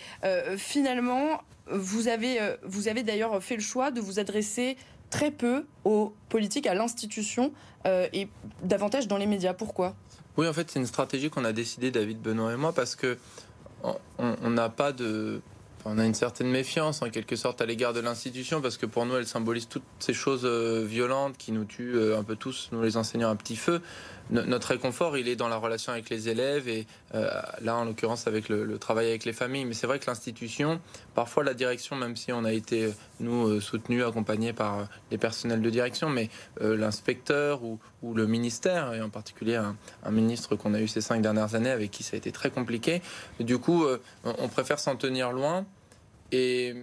finalement, 0.57 1.43
vous 1.71 2.09
avez, 2.09 2.39
vous 2.65 2.89
avez 2.89 3.03
d'ailleurs 3.03 3.43
fait 3.43 3.57
le 3.57 3.63
choix 3.63 3.91
de 3.91 4.01
vous 4.01 4.19
adresser 4.19 4.77
très 5.11 5.31
peu 5.31 5.67
aux 5.85 6.15
politiques, 6.29 6.67
à 6.67 6.75
l'institution 6.75 7.53
euh, 7.87 8.09
et 8.13 8.29
davantage 8.63 9.09
dans 9.09 9.17
les 9.17 9.27
médias. 9.27 9.53
Pourquoi? 9.53 9.95
Oui, 10.37 10.49
en 10.49 10.53
fait, 10.53 10.71
c'est 10.71 10.79
une 10.79 10.87
stratégie 10.87 11.29
qu'on 11.29 11.45
a 11.45 11.53
décidé, 11.53 11.91
David 11.91 12.21
Benoît 12.23 12.53
et 12.53 12.57
moi, 12.57 12.73
parce 12.73 12.95
que 12.95 13.19
on 14.19 14.51
n'a 14.51 14.69
pas 14.69 14.93
de 14.93 15.41
on 15.85 15.99
a 15.99 16.05
une 16.05 16.15
certaine 16.15 16.49
méfiance 16.49 17.03
en 17.03 17.11
quelque 17.11 17.37
sorte 17.37 17.61
à 17.61 17.67
l'égard 17.67 17.93
de 17.93 18.01
l'institution 18.01 18.61
parce 18.61 18.77
que 18.77 18.87
pour 18.87 19.07
nous 19.07 19.17
elle 19.17 19.27
symbolise 19.27 19.69
toutes 19.69 19.85
ces 19.99 20.13
choses 20.13 20.43
euh, 20.45 20.85
violentes 20.85 21.37
qui 21.39 21.53
nous 21.53 21.65
tuent 21.65 21.97
euh, 21.97 22.19
un 22.19 22.23
peu 22.23 22.37
tous, 22.37 22.69
nous 22.73 22.83
les 22.83 22.97
enseignants 22.97 23.31
à 23.31 23.37
petit 23.37 23.57
feu. 23.57 23.81
Notre 24.31 24.69
réconfort 24.69 25.19
il 25.19 25.27
est 25.27 25.35
dans 25.35 25.49
la 25.49 25.57
relation 25.57 25.93
avec 25.93 26.09
les 26.09 26.29
élèves 26.29 26.69
et 26.69 26.87
euh, 27.17 27.29
là 27.63 27.77
en 27.77 27.85
l'occurrence 27.85 28.29
avec 28.29 28.49
le, 28.49 28.79
travail 28.79 29.09
avec 29.09 29.25
les 29.25 29.33
familles. 29.33 29.65
Mais 29.65 29.75
c'est 29.75 29.89
vrai 29.89 29.99
que 29.99 30.07
l'institution, 30.07 30.81
parfois 31.15 31.43
la 31.43 31.55
direction, 31.55 31.97
même 31.97 32.15
si 32.15 32.33
on 32.33 32.45
a 32.45 32.53
été 32.53 32.93
nous 33.19 33.61
soutenus, 33.61 34.05
accompagnés 34.05 34.53
par 34.53 34.87
les 35.11 35.19
personnels 35.19 35.63
de 35.63 35.71
direction, 35.71 36.09
mais 36.09 36.29
l'inspecteur 36.61 37.65
ou, 37.65 37.81
le 38.03 38.27
ministère 38.27 38.95
et 38.95 39.03
en 39.03 39.11
particulier 39.11 39.57
un, 39.57 40.11
ministre 40.11 40.57
qu'on 40.57 40.75
a 40.75 40.81
eu 40.81 40.89
ces 40.89 41.01
cinq 41.01 41.23
dernières 41.23 41.55
années 41.55 41.71
avec 41.71 41.91
qui 41.91 42.03
ça 42.03 42.15
a 42.15 42.19
été 42.19 42.33
très 42.33 42.51
compliqué. 42.51 43.03
Du 43.41 43.59
coup, 43.59 43.85
on 44.25 44.49
préfère 44.49 44.79
s'en 44.79 44.97
tenir 44.97 45.33
loin 45.33 45.67
et 46.33 46.75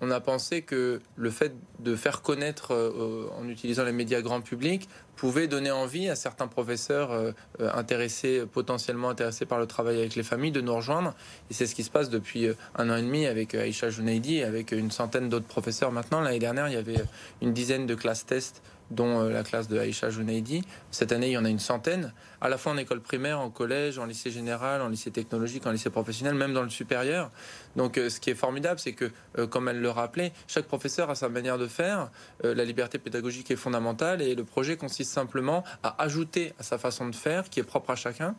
on 0.00 0.10
a 0.10 0.20
pensé 0.20 0.62
que 0.62 1.00
le 1.16 1.30
fait 1.30 1.54
de 1.78 1.96
faire 1.96 2.22
connaître 2.22 2.74
euh, 2.74 3.30
en 3.38 3.48
utilisant 3.48 3.84
les 3.84 3.92
médias 3.92 4.20
grand 4.20 4.40
public 4.40 4.88
pouvait 5.16 5.46
donner 5.46 5.70
envie 5.70 6.08
à 6.08 6.16
certains 6.16 6.48
professeurs 6.48 7.12
euh, 7.12 7.32
euh, 7.60 7.70
intéressés, 7.72 8.44
potentiellement 8.52 9.08
intéressés 9.08 9.46
par 9.46 9.58
le 9.58 9.66
travail 9.66 9.98
avec 9.98 10.16
les 10.16 10.22
familles, 10.22 10.52
de 10.52 10.60
nous 10.60 10.74
rejoindre. 10.74 11.14
Et 11.50 11.54
c'est 11.54 11.66
ce 11.66 11.74
qui 11.74 11.84
se 11.84 11.90
passe 11.90 12.10
depuis 12.10 12.48
un 12.76 12.90
an 12.90 12.96
et 12.96 13.02
demi 13.02 13.26
avec 13.26 13.54
Aïcha 13.54 13.88
Jounaidi, 13.88 14.42
avec 14.42 14.72
une 14.72 14.90
centaine 14.90 15.28
d'autres 15.28 15.46
professeurs 15.46 15.92
maintenant. 15.92 16.20
L'année 16.20 16.38
dernière, 16.38 16.68
il 16.68 16.74
y 16.74 16.78
avait 16.78 17.02
une 17.40 17.52
dizaine 17.52 17.86
de 17.86 17.94
classes 17.94 18.26
tests 18.26 18.62
dont 18.90 19.20
euh, 19.20 19.30
la 19.30 19.42
classe 19.42 19.68
de 19.68 19.78
Aïcha 19.78 20.10
Jounaidi. 20.10 20.62
Cette 20.90 21.12
année, 21.12 21.28
il 21.28 21.32
y 21.32 21.38
en 21.38 21.44
a 21.44 21.48
une 21.48 21.58
centaine, 21.58 22.12
à 22.40 22.48
la 22.48 22.58
fois 22.58 22.72
en 22.72 22.76
école 22.76 23.00
primaire, 23.00 23.40
en 23.40 23.50
collège, 23.50 23.98
en 23.98 24.06
lycée 24.06 24.30
général, 24.30 24.82
en 24.82 24.88
lycée 24.88 25.10
technologique, 25.10 25.66
en 25.66 25.70
lycée 25.70 25.90
professionnel, 25.90 26.34
même 26.34 26.52
dans 26.52 26.62
le 26.62 26.70
supérieur. 26.70 27.30
Donc 27.76 27.98
euh, 27.98 28.10
ce 28.10 28.20
qui 28.20 28.30
est 28.30 28.34
formidable, 28.34 28.78
c'est 28.78 28.92
que, 28.92 29.10
euh, 29.38 29.46
comme 29.46 29.68
elle 29.68 29.80
le 29.80 29.90
rappelait, 29.90 30.32
chaque 30.46 30.66
professeur 30.66 31.10
a 31.10 31.14
sa 31.14 31.28
manière 31.28 31.58
de 31.58 31.66
faire. 31.66 32.10
la 32.42 32.64
liberté 32.64 32.98
pédagogique 32.98 33.50
est 33.50 33.56
fondamentale 33.56 34.22
et 34.22 34.34
le 34.34 34.44
projet 34.44 34.76
consiste 34.76 35.12
simplement 35.12 35.64
à 35.82 36.02
ajouter 36.02 36.52
à 36.58 36.62
sa 36.62 36.78
façon 36.78 37.08
de 37.08 37.14
faire, 37.14 37.48
qui 37.48 37.60
est 37.60 37.64
propre 37.64 37.90
à 37.90 37.96
chacun, 37.96 38.34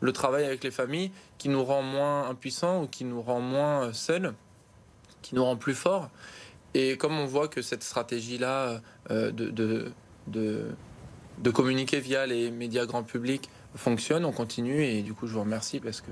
le 0.00 0.12
travail 0.12 0.44
avec 0.44 0.64
les 0.64 0.70
familles 0.70 1.10
qui 1.38 1.48
nous 1.48 1.64
rend 1.64 1.82
moins 1.82 2.28
impuissants 2.28 2.82
ou 2.82 2.86
qui 2.86 3.04
nous 3.04 3.22
rend 3.22 3.40
moins 3.40 3.92
seuls, 3.92 4.34
qui 5.22 5.34
nous 5.34 5.44
rend 5.44 5.56
plus 5.56 5.74
forts. 5.74 6.10
Et 6.74 6.96
comme 6.96 7.18
on 7.18 7.26
voit 7.26 7.48
que 7.48 7.62
cette 7.62 7.82
stratégie-là 7.82 8.80
euh, 9.10 9.30
de, 9.32 9.50
de, 9.50 9.92
de, 10.28 10.66
de, 11.38 11.50
communiquer 11.50 12.00
via 12.00 12.26
les 12.26 12.50
médias 12.50 12.86
grand 12.86 13.02
public 13.02 13.48
fonctionne, 13.76 14.24
on 14.24 14.32
continue 14.32 14.84
et 14.84 15.02
du 15.02 15.14
coup 15.14 15.26
je 15.26 15.34
vous 15.34 15.40
remercie 15.40 15.80
parce 15.80 16.00
que 16.00 16.10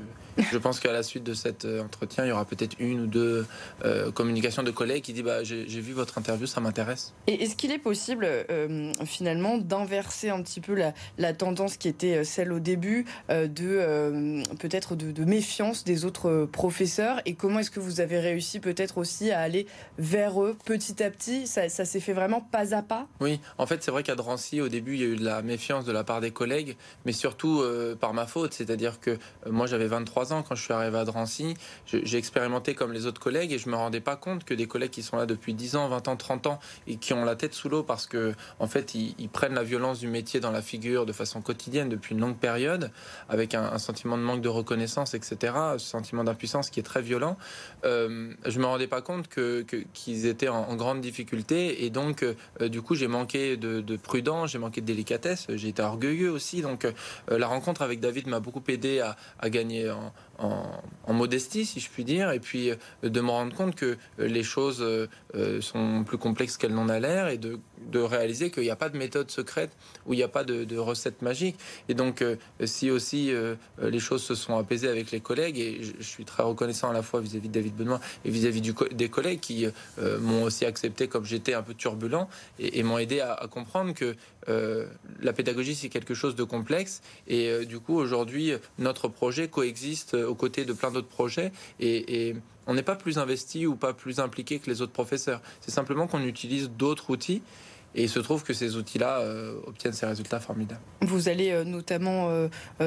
je 0.53 0.59
pense 0.59 0.81
qu'à 0.81 0.92
la 0.92 1.03
suite 1.03 1.25
de 1.25 1.35
cet 1.35 1.64
euh, 1.64 1.83
entretien, 1.83 2.25
il 2.25 2.29
y 2.29 2.33
aura 2.33 2.44
peut-être 2.44 2.77
une 2.79 3.01
ou 3.01 3.07
deux 3.07 3.47
euh, 3.85 4.12
communications 4.12 4.62
de 4.62 4.71
collègues 4.71 5.03
qui 5.03 5.12
disent 5.12 5.25
bah, 5.25 5.42
j'ai 5.42 5.64
vu 5.64 5.92
votre 5.92 6.18
interview, 6.18 6.47
ça 6.47 6.61
m'intéresse. 6.61 7.14
Et 7.27 7.42
est-ce 7.42 7.57
qu'il 7.57 7.73
est 7.73 7.79
possible 7.79 8.27
euh, 8.27 8.92
finalement 9.05 9.59
d'inverser 9.59 10.31
un 10.31 10.42
petit 10.42 10.61
peu 10.61 10.75
la, 10.75 10.94
la, 11.18 11.33
tendance 11.33 11.77
qui 11.77 11.88
était 11.88 12.25
celle 12.25 12.53
au 12.53 12.61
début 12.61 13.05
de 13.29 14.42
peut-être 14.57 14.97
de, 14.97 15.25
méfiance 15.25 15.85
des 15.85 16.05
autres 16.05 16.49
professeurs 16.51 17.21
et 17.27 17.35
comment 17.35 17.59
est-ce 17.59 17.71
que 17.71 17.81
vous 17.81 18.01
avez 18.01 18.18
réussi 18.18 18.61
peut-être 18.61 18.99
aussi 18.99 19.31
à 19.31 19.40
aller 19.40 19.66
vers 19.99 20.42
eux 20.42 20.57
petit 20.64 21.03
à 21.03 21.11
petit? 21.11 21.47
Ça, 21.47 21.68
ça 21.68 21.85
s'est 21.85 22.01
fait 22.01 22.12
vraiment 22.12 22.40
pas 22.40 22.75
à 22.75 22.83
pas? 22.83 23.07
Oui, 23.21 23.40
en 23.59 23.66
fait 23.66 23.83
c'est 23.83 23.90
vrai 23.90 24.03
qu'à 24.03 24.14
Drancy 24.14 24.61
au 24.61 24.68
début 24.68 24.94
il 24.94 25.01
y 25.01 25.05
a 25.05 25.09
eu 25.09 25.16
de 25.16 25.25
la 25.25 25.42
méfiance 25.42 25.85
de 25.85 25.92
la 25.92 26.05
part 26.05 26.21
des 26.21 26.31
collègues, 26.31 26.77
mais 27.05 27.12
surtout 27.12 27.47
euh, 27.56 27.94
par 27.94 28.14
ma 28.14 28.26
faute. 28.26 28.54
C'est-à-dire 28.54 29.00
que 29.00 29.11
euh, 29.11 29.16
moi, 29.46 29.66
j'avais 29.66 29.87
23 29.87 30.32
ans 30.32 30.42
quand 30.42 30.54
je 30.54 30.62
suis 30.62 30.72
arrivé 30.72 30.98
à 30.98 31.04
Drancy. 31.04 31.54
J'ai 31.87 32.18
expérimenté 32.18 32.74
comme 32.74 32.92
les 32.92 33.06
autres 33.06 33.20
collègues 33.20 33.52
et 33.52 33.58
je 33.58 33.68
me 33.68 33.76
rendais 33.76 34.00
pas 34.00 34.16
compte 34.16 34.44
que 34.44 34.54
des 34.54 34.66
collègues 34.66 34.90
qui 34.90 35.02
sont 35.02 35.16
là 35.16 35.26
depuis 35.26 35.54
10 35.54 35.76
ans, 35.76 35.88
20 35.88 36.08
ans, 36.08 36.16
30 36.16 36.46
ans 36.46 36.58
et 36.87 36.96
qui 36.96 37.12
ont 37.12 37.24
la 37.24 37.37
tête 37.37 37.54
sous 37.54 37.68
l'eau 37.68 37.82
parce 37.82 38.06
que, 38.06 38.34
en 38.58 38.66
fait, 38.66 38.94
ils, 38.94 39.28
prennent 39.28 39.54
la 39.54 39.62
violence 39.62 39.98
du 39.98 40.08
métier 40.08 40.40
dans 40.40 40.50
la 40.50 40.62
figure 40.62 41.06
de 41.06 41.12
façon 41.12 41.40
quotidienne 41.40 41.88
depuis 41.88 42.14
une 42.14 42.20
longue 42.20 42.38
période, 42.38 42.90
avec 43.28 43.54
un, 43.54 43.78
sentiment 43.78 44.16
de 44.16 44.22
manque 44.22 44.40
de 44.40 44.48
reconnaissance, 44.48 45.14
etc. 45.14 45.52
Ce 45.78 45.87
sentiment 45.87 46.24
d'impuissance 46.24 46.70
qui 46.70 46.80
est 46.80 46.82
très 46.82 47.02
violent. 47.02 47.37
Euh, 47.84 48.32
je 48.46 48.58
me 48.58 48.66
rendais 48.66 48.87
pas 48.87 49.02
compte 49.02 49.28
que 49.28 49.64
qu'ils 49.92 50.26
étaient 50.26 50.48
en, 50.48 50.74
grande 50.76 51.00
difficulté 51.00 51.84
et 51.84 51.90
donc, 51.90 52.24
du 52.61 52.82
coup, 52.82 52.94
j'ai 52.94 53.08
manqué 53.08 53.56
de, 53.56 53.96
prudence, 53.96 54.50
j'ai 54.50 54.58
manqué 54.58 54.80
de 54.80 54.87
délicatesse, 54.87 55.46
j'ai 55.54 55.68
été 55.68 55.82
orgueilleux 55.82 56.30
aussi. 56.30 56.62
Donc, 56.62 56.87
la 57.38 57.46
rencontre 57.46 57.83
avec 57.83 58.01
David 58.01 58.27
m'a 58.27 58.40
beaucoup 58.40 58.62
aidé 58.68 59.01
à, 59.01 59.51
gagner 59.51 59.90
en, 60.38 61.12
modestie, 61.12 61.64
si 61.64 61.81
je 61.81 61.88
puis 61.88 62.05
dire, 62.05 62.31
et 62.31 62.40
puis 62.40 62.70
euh, 62.70 62.77
de 63.03 63.20
me 63.20 63.31
rendre 63.31 63.55
compte 63.55 63.74
que 63.74 63.96
euh, 64.18 64.29
les 64.29 64.42
choses 64.42 64.81
euh, 64.83 65.61
sont 65.61 66.05
plus 66.05 66.18
complexes 66.18 66.57
qu'elles 66.57 66.74
n'en 66.74 66.88
a 66.88 67.01
l'air, 67.01 67.29
et 67.29 67.38
de, 67.38 67.59
réaliser 67.94 68.50
qu'il 68.50 68.62
n'y 68.64 68.70
a 68.70 68.76
pas 68.76 68.88
de 68.88 68.96
méthode 68.96 69.30
secrète, 69.30 69.70
ou 70.06 70.14
il 70.14 70.16
n'y 70.16 70.22
a 70.22 70.28
pas 70.28 70.44
de, 70.44 70.76
recette 70.78 71.22
magique. 71.22 71.56
Et 71.88 71.94
donc, 71.94 72.24
si 72.64 72.90
aussi 72.90 73.32
les 73.80 73.98
choses 73.98 74.22
se 74.22 74.34
sont 74.34 74.56
apaisées 74.56 74.88
avec 74.88 75.10
les 75.10 75.20
collègues, 75.20 75.58
et 75.58 75.80
je, 75.82 76.02
suis 76.02 76.24
très 76.24 76.42
reconnaissant 76.42 76.90
à 76.90 76.92
la 76.92 77.02
fois 77.02 77.20
vis-à-vis 77.20 77.48
de 77.48 77.52
David 77.52 77.74
Benoît 77.74 78.00
et 78.24 78.30
vis-à-vis 78.30 78.62
des 78.92 79.08
collègues 79.08 79.40
qui 79.40 79.66
m'ont 80.20 80.44
aussi 80.44 80.64
accepté 80.64 81.08
comme 81.08 81.24
j'étais 81.24 81.54
un 81.54 81.62
peu 81.62 81.74
turbulent, 81.74 82.28
et, 82.58 82.82
m'ont 82.82 82.98
aidé 82.98 83.20
à, 83.20 83.46
comprendre 83.50 83.92
que 83.94 84.14
la 85.20 85.32
pédagogie, 85.32 85.74
c'est 85.74 85.88
quelque 85.88 86.14
chose 86.14 86.36
de 86.36 86.44
complexe, 86.44 87.02
et 87.26 87.48
euh, 87.48 87.64
du 87.64 87.78
coup, 87.80 87.96
aujourd'hui, 87.96 88.52
notre 88.78 89.08
projet 89.08 89.48
coexiste 89.48 90.14
euh, 90.14 90.26
aux 90.26 90.34
côtés 90.34 90.64
de 90.64 90.72
plein 90.72 90.90
d'autres 90.90 91.08
projets. 91.08 91.52
Et, 91.80 92.34
on 92.70 92.74
n'est 92.74 92.82
pas 92.82 92.96
plus 92.96 93.16
investi 93.16 93.66
ou 93.66 93.76
pas 93.76 93.94
plus 93.94 94.20
impliqué 94.20 94.58
que 94.58 94.68
les 94.68 94.82
autres 94.82 94.92
professeurs. 94.92 95.40
C'est 95.62 95.70
simplement 95.70 96.06
qu'on 96.06 96.22
utilise 96.22 96.68
d'autres 96.68 97.08
outils. 97.08 97.40
Et 97.98 98.02
il 98.02 98.08
se 98.08 98.20
trouve 98.20 98.44
que 98.44 98.52
ces 98.52 98.76
outils-là 98.76 99.20
obtiennent 99.66 99.92
ces 99.92 100.06
résultats 100.06 100.38
formidables. 100.38 100.80
Vous 101.00 101.28
allez 101.28 101.64
notamment 101.64 102.30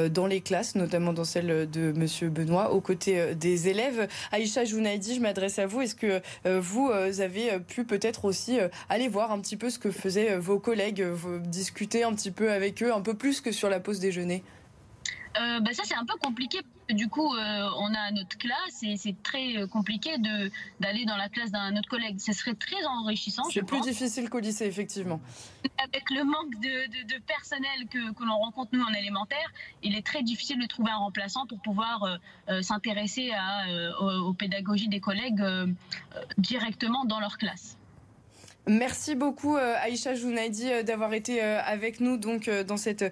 dans 0.10 0.26
les 0.26 0.40
classes, 0.40 0.76
notamment 0.76 1.12
dans 1.12 1.26
celle 1.26 1.70
de 1.70 1.92
Monsieur 1.92 2.30
Benoît, 2.30 2.72
aux 2.72 2.80
côtés 2.80 3.36
des 3.36 3.68
élèves. 3.68 4.08
Aïcha 4.32 4.64
Jounaidi, 4.64 5.16
je 5.16 5.20
m'adresse 5.20 5.60
à 5.60 5.68
vous. 5.68 5.82
Est-ce 5.82 5.96
que 5.96 6.22
vous 6.46 6.90
avez 6.90 7.60
pu 7.60 7.84
peut-être 7.84 8.24
aussi 8.24 8.60
aller 8.88 9.10
voir 9.10 9.34
un 9.34 9.42
petit 9.42 9.58
peu 9.58 9.70
ce 9.70 9.80
que 9.80 9.92
faisaient 9.92 10.38
vos 10.38 10.60
collègues, 10.60 11.06
discuter 11.44 12.04
un 12.04 12.14
petit 12.14 12.32
peu 12.32 12.50
avec 12.50 12.82
eux, 12.82 12.94
un 12.94 13.02
peu 13.02 13.14
plus 13.14 13.42
que 13.42 13.52
sur 13.52 13.68
la 13.68 13.82
pause 13.82 14.00
déjeuner? 14.00 14.46
Euh, 15.40 15.60
bah 15.62 15.72
ça 15.74 15.84
c'est 15.86 15.96
un 15.96 16.06
peu 16.06 16.18
compliqué. 16.18 16.60
Du 16.90 17.08
coup, 17.08 17.34
euh, 17.34 17.70
on 17.78 17.94
a 17.94 18.12
notre 18.12 18.38
classe 18.38 18.84
et 18.84 18.98
c'est 18.98 19.16
très 19.24 19.56
euh, 19.56 19.68
compliqué 19.68 20.18
de 20.18 20.52
d'aller 20.82 21.06
dans 21.06 21.16
la 21.16 21.30
classe 21.30 21.52
d'un 21.52 21.76
autre 21.78 21.88
collègue. 21.88 22.20
Ce 22.20 22.34
serait 22.34 22.54
très 22.54 22.86
enrichissant. 22.86 23.44
C'est 23.50 23.64
plus 23.64 23.80
difficile 23.82 24.30
qu'au 24.30 24.40
lycée, 24.40 24.66
effectivement. 24.66 25.22
Avec 25.78 26.10
le 26.10 26.26
manque 26.26 26.60
de, 26.60 27.06
de, 27.08 27.22
personnel 27.26 27.88
que, 27.90 28.14
que 28.14 28.24
l'on 28.26 28.38
rencontre 28.38 28.72
nous 28.74 28.84
en 28.84 28.94
élémentaire, 28.94 29.52
il 29.84 29.96
est 29.96 30.06
très 30.06 30.22
difficile 30.22 30.60
de 30.60 30.68
trouver 30.68 30.92
un 30.92 30.98
remplaçant 30.98 31.46
pour 31.48 31.60
pouvoir 31.60 32.20
s'intéresser 32.62 33.32
à 33.32 33.66
aux, 34.02 34.34
pédagogies 34.34 34.90
des 34.90 35.00
collègues 35.00 35.44
directement 36.38 37.06
dans 37.06 37.20
leur 37.20 37.38
classe. 37.38 37.78
Merci 38.68 39.16
beaucoup 39.16 39.58
euh, 39.58 39.74
Aïcha 39.82 40.14
Jounaidi 40.14 40.72
euh, 40.72 40.84
d'avoir 40.84 41.16
été 41.16 41.44
euh, 41.44 41.60
avec 41.66 42.00
nous 42.00 42.18
donc 42.18 42.48
dans 42.68 42.78
cette 42.78 43.04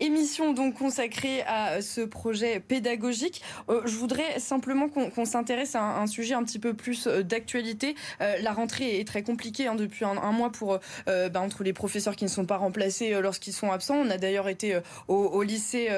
émission 0.00 0.52
donc 0.52 0.74
consacrée 0.74 1.42
à 1.46 1.80
ce 1.80 2.02
projet 2.02 2.60
pédagogique. 2.60 3.42
Je 3.68 3.96
voudrais 3.96 4.38
simplement 4.38 4.88
qu'on 4.88 5.24
s'intéresse 5.24 5.74
à 5.74 5.82
un, 5.82 6.06
sujet 6.06 6.34
un 6.34 6.42
petit 6.44 6.58
peu 6.58 6.74
plus 6.74 7.06
d'actualité. 7.06 7.94
La 8.20 8.52
rentrée 8.52 9.00
est 9.00 9.06
très 9.06 9.22
compliquée 9.22 9.66
hein, 9.66 9.74
depuis 9.74 10.04
un, 10.04 10.32
mois 10.32 10.50
pour 10.50 10.78
bah, 11.06 11.40
entre 11.40 11.62
les 11.62 11.72
professeurs 11.72 12.16
qui 12.16 12.24
ne 12.24 12.30
sont 12.30 12.46
pas 12.46 12.56
remplacés 12.56 13.20
lorsqu'ils 13.20 13.52
sont 13.52 13.70
absents. 13.70 13.96
On 13.96 14.10
a 14.10 14.18
d'ailleurs 14.18 14.48
été 14.48 14.78
au, 15.08 15.42
lycée 15.42 15.88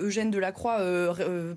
Eugène 0.00 0.30
Delacroix 0.30 0.78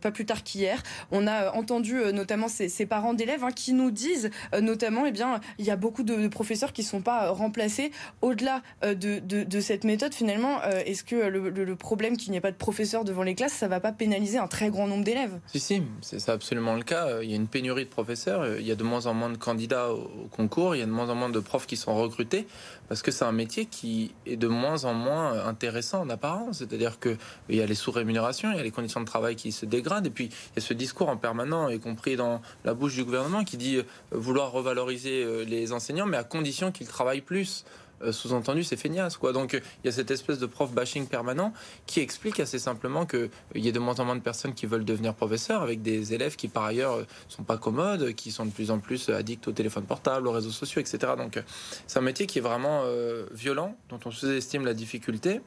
pas 0.01 0.11
plus 0.11 0.25
tard 0.25 0.43
qu'hier. 0.43 0.81
On 1.11 1.27
a 1.27 1.51
entendu 1.51 1.95
notamment 2.13 2.47
ces, 2.47 2.85
parents 2.85 3.13
d'élèves 3.13 3.43
hein, 3.43 3.51
qui 3.51 3.73
nous 3.73 3.91
disent 3.91 4.29
notamment 4.61 5.05
eh 5.05 5.11
bien 5.11 5.39
il 5.57 5.65
y 5.65 5.71
a 5.71 5.75
beaucoup 5.75 6.03
de 6.03 6.27
professeurs 6.27 6.73
qui 6.73 6.83
sont 6.83 7.02
pas 7.03 7.29
remplacer. 7.29 7.91
Au-delà 8.21 8.61
euh, 8.83 8.95
de, 8.95 9.59
cette 9.59 9.83
méthode, 9.83 10.13
finalement, 10.13 10.61
euh, 10.63 10.81
est-ce 10.85 11.03
que 11.03 11.15
le, 11.15 11.75
problème 11.75 12.17
qu'il 12.17 12.31
n'y 12.31 12.37
ait 12.37 12.41
pas 12.41 12.51
de 12.51 12.57
professeurs 12.57 13.03
devant 13.03 13.23
les 13.23 13.35
classes, 13.35 13.53
ça 13.53 13.67
va 13.67 13.79
pas 13.79 13.91
pénaliser 13.91 14.37
un 14.37 14.47
très 14.47 14.69
grand 14.69 14.87
nombre 14.87 15.03
d'élèves? 15.03 15.39
Si, 15.47 15.59
si, 15.59 15.83
c'est 16.01 16.29
absolument 16.29 16.75
le 16.75 16.83
cas. 16.83 17.21
Il 17.21 17.29
y 17.29 17.33
a 17.33 17.35
une 17.35 17.47
pénurie 17.47 17.85
de 17.85 17.89
professeurs, 17.89 18.57
il 18.59 18.65
y 18.65 18.71
a 18.71 18.75
de 18.75 18.83
moins 18.83 19.05
en 19.05 19.13
moins 19.13 19.29
de 19.29 19.37
candidats 19.37 19.91
au 19.91 20.27
concours, 20.31 20.75
il 20.75 20.79
y 20.79 20.81
a 20.81 20.85
de 20.85 20.91
moins 20.91 21.09
en 21.09 21.15
moins 21.15 21.29
de 21.29 21.39
profs 21.39 21.67
qui 21.67 21.77
sont 21.77 21.95
recrutés 21.95 22.47
parce 22.93 23.01
que 23.01 23.11
c'est 23.11 23.25
un 23.25 23.31
métier 23.31 23.65
qui 23.65 24.13
est 24.25 24.35
de 24.35 24.47
moins 24.47 24.85
en 24.85 24.93
moins 24.93 25.47
intéressant 25.47 26.01
en 26.01 26.09
apparence. 26.09 26.59
C'est-à-dire 26.59 26.99
qu'il 26.99 27.17
y 27.49 27.61
a 27.61 27.65
les 27.65 27.75
sous-rémunérations, 27.75 28.51
il 28.51 28.57
y 28.57 28.59
a 28.59 28.63
les 28.63 28.71
conditions 28.71 28.99
de 28.99 29.05
travail 29.05 29.35
qui 29.35 29.51
se 29.51 29.65
dégradent, 29.65 30.07
et 30.07 30.09
puis 30.09 30.25
il 30.25 30.55
y 30.55 30.59
a 30.59 30.61
ce 30.61 30.73
discours 30.73 31.09
en 31.09 31.17
permanent, 31.17 31.69
y 31.69 31.79
compris 31.79 32.15
dans 32.15 32.41
la 32.65 32.73
bouche 32.73 32.95
du 32.95 33.03
gouvernement, 33.03 33.43
qui 33.43 33.57
dit 33.57 33.79
vouloir 34.11 34.51
revaloriser 34.51 35.45
les 35.45 35.71
enseignants, 35.71 36.05
mais 36.05 36.17
à 36.17 36.23
condition 36.23 36.71
qu'ils 36.71 36.87
travaillent 36.93 37.21
plus. 37.21 37.65
Euh, 38.01 38.11
sous-entendu, 38.11 38.63
c'est 38.63 38.75
feignasse. 38.75 39.17
Quoi. 39.17 39.33
Donc 39.33 39.53
il 39.53 39.85
y 39.85 39.89
a 39.89 39.91
cette 39.91 40.11
espèce 40.11 40.39
de 40.39 40.45
prof 40.45 40.71
bashing 40.71 41.07
permanent 41.07 41.53
qui 41.85 41.99
explique 41.99 42.39
assez 42.39 42.59
simplement 42.59 43.05
qu'il 43.05 43.29
y 43.55 43.69
a 43.69 43.71
de 43.71 43.79
moins 43.79 43.99
en 43.99 44.05
moins 44.05 44.15
de 44.15 44.21
personnes 44.21 44.53
qui 44.53 44.65
veulent 44.65 44.85
devenir 44.85 45.13
professeurs 45.13 45.61
avec 45.61 45.81
des 45.81 46.13
élèves 46.13 46.35
qui 46.35 46.47
par 46.47 46.65
ailleurs 46.65 47.05
sont 47.29 47.43
pas 47.43 47.57
commodes, 47.57 48.13
qui 48.13 48.31
sont 48.31 48.45
de 48.45 48.51
plus 48.51 48.71
en 48.71 48.79
plus 48.79 49.09
addicts 49.09 49.47
au 49.47 49.51
téléphone 49.51 49.85
portable, 49.85 50.27
aux 50.27 50.31
réseaux 50.31 50.51
sociaux, 50.51 50.81
etc. 50.81 51.13
Donc 51.17 51.41
c'est 51.87 51.99
un 51.99 52.03
métier 52.03 52.25
qui 52.25 52.39
est 52.39 52.41
vraiment 52.41 52.81
euh, 52.83 53.25
violent, 53.31 53.77
dont 53.89 53.99
on 54.05 54.11
sous-estime 54.11 54.65
la 54.65 54.73
difficulté. 54.73 55.41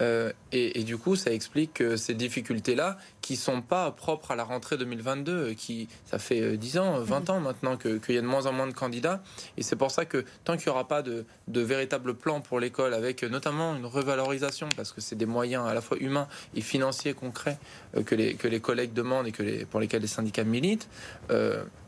Euh, 0.00 0.32
et, 0.52 0.84
du 0.84 0.96
coup, 0.96 1.16
ça 1.16 1.32
explique 1.32 1.82
ces 1.96 2.14
difficultés-là 2.14 2.98
qui 3.20 3.36
sont 3.36 3.62
pas 3.62 3.90
propres 3.90 4.30
à 4.30 4.36
la 4.36 4.44
rentrée 4.44 4.76
2022, 4.76 5.54
qui 5.54 5.88
ça 6.04 6.18
fait 6.18 6.56
10 6.56 6.76
euh, 6.76 6.80
ans, 6.80 7.00
20 7.00 7.30
ans 7.30 7.40
maintenant 7.40 7.76
qu'il 7.76 8.14
y 8.14 8.18
a 8.18 8.20
de 8.20 8.26
moins 8.26 8.46
en 8.46 8.52
moins 8.52 8.66
de 8.66 8.72
candidats. 8.72 9.22
Et 9.56 9.62
c'est 9.62 9.76
pour 9.76 9.90
ça 9.90 10.04
que 10.04 10.24
tant 10.44 10.56
qu'il 10.56 10.66
n'y 10.66 10.72
aura 10.72 10.86
pas 10.86 11.02
de, 11.02 11.24
véritable 11.48 12.14
plan 12.14 12.40
pour 12.40 12.60
l'école, 12.60 12.94
avec 12.94 13.22
notamment 13.24 13.74
une 13.74 13.86
revalorisation, 13.86 14.68
parce 14.76 14.92
que 14.92 15.00
c'est 15.00 15.16
des 15.16 15.26
moyens 15.26 15.66
à 15.66 15.74
la 15.74 15.80
fois 15.80 15.96
humains 15.98 16.28
et 16.54 16.60
financiers 16.60 17.14
concrets 17.14 17.58
euh, 17.96 18.02
que, 18.02 18.14
les, 18.14 18.60
collègues 18.60 18.92
demandent 18.92 19.26
et 19.26 19.32
que 19.32 19.64
pour 19.64 19.80
lesquels 19.80 20.02
les 20.02 20.08
syndicats 20.08 20.44
militent, 20.44 20.88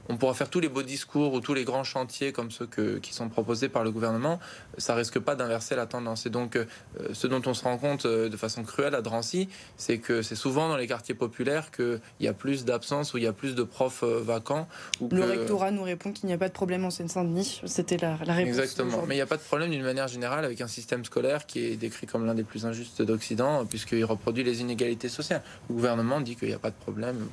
on 0.09 0.17
pourra 0.17 0.35
faire 0.35 0.51
tous 0.51 0.61
les 0.61 0.69
beaux 0.69 0.83
discours 0.83 1.33
ou 1.33 1.41
tous 1.41 1.55
les 1.55 1.65
grands 1.65 1.85
chantiers 1.85 2.33
comme 2.33 2.51
ceux 2.51 2.69
qui 3.01 3.13
sont 3.13 3.29
proposés 3.29 3.69
par 3.69 3.85
le 3.85 3.91
gouvernement, 3.91 4.39
ça 4.79 4.95
risque 4.95 5.19
pas 5.19 5.35
d'inverser 5.35 5.77
la 5.77 5.87
tendance. 5.87 6.27
Et 6.27 6.31
donc, 6.31 6.57
euh, 6.57 6.65
ce 7.13 7.27
dont 7.27 7.43
on 7.47 7.55
se 7.55 7.65
rend 7.65 7.79
compte 7.79 8.07
euh, 8.07 8.29
de 8.29 8.37
façon 8.37 8.63
cruelle 8.63 8.95
à 8.95 9.03
Drancy, 9.03 9.49
c'est 9.77 9.99
que 9.99 10.23
c'est 10.23 10.35
souvent 10.35 10.69
dans 10.69 10.77
les 10.77 10.87
quartiers 10.87 11.15
populaires 11.15 11.71
qu'il 11.71 12.01
y 12.21 12.29
a 12.29 12.33
plus 12.33 12.65
d'absence 12.65 13.15
ou 13.15 13.19
il 13.19 13.25
y 13.25 13.27
a 13.27 13.33
plus 13.33 13.55
de 13.55 13.63
profs 13.63 14.03
euh, 14.03 14.21
vacants. 14.23 14.69
le 15.11 15.25
rectorat 15.25 15.71
nous 15.71 15.83
répond 15.83 16.13
qu'il 16.13 16.27
n'y 16.27 16.33
a 16.33 16.39
pas 16.39 16.49
de 16.49 16.55
problème 16.55 16.85
en 16.85 16.91
Seine-Saint-Denis. 16.91 17.63
C'était 17.65 17.97
la, 17.97 18.19
la, 18.25 18.35
réponse. 18.35 18.59
Exactement. 18.59 19.05
Mais 19.07 19.15
il 19.15 19.19
n'y 19.19 19.23
a 19.23 19.27
pas 19.27 19.37
de 19.37 19.43
problème 19.43 19.71
d'une 19.71 19.83
manière 19.83 20.09
générale 20.09 20.45
avec 20.45 20.61
un 20.61 20.69
système 20.69 21.05
scolaire 21.05 21.47
qui 21.47 21.61
est 21.61 21.77
décrit 21.77 22.07
comme 22.07 22.27
l'un 22.27 22.35
des 22.35 22.45
plus 22.45 22.67
injustes 22.67 23.03
d'Occident, 23.03 23.65
puisqu'il 23.67 24.05
reproduit 24.05 24.45
les 24.45 24.61
inégalités 24.61 25.09
sociales. 25.09 25.43
Le 25.69 25.75
gouvernement 25.75 26.21
dit 26.21 26.37
qu'il 26.37 26.49
n'y 26.49 26.55
a 26.55 26.59
pas 26.59 26.71
de 26.71 26.77
problème. 26.77 27.29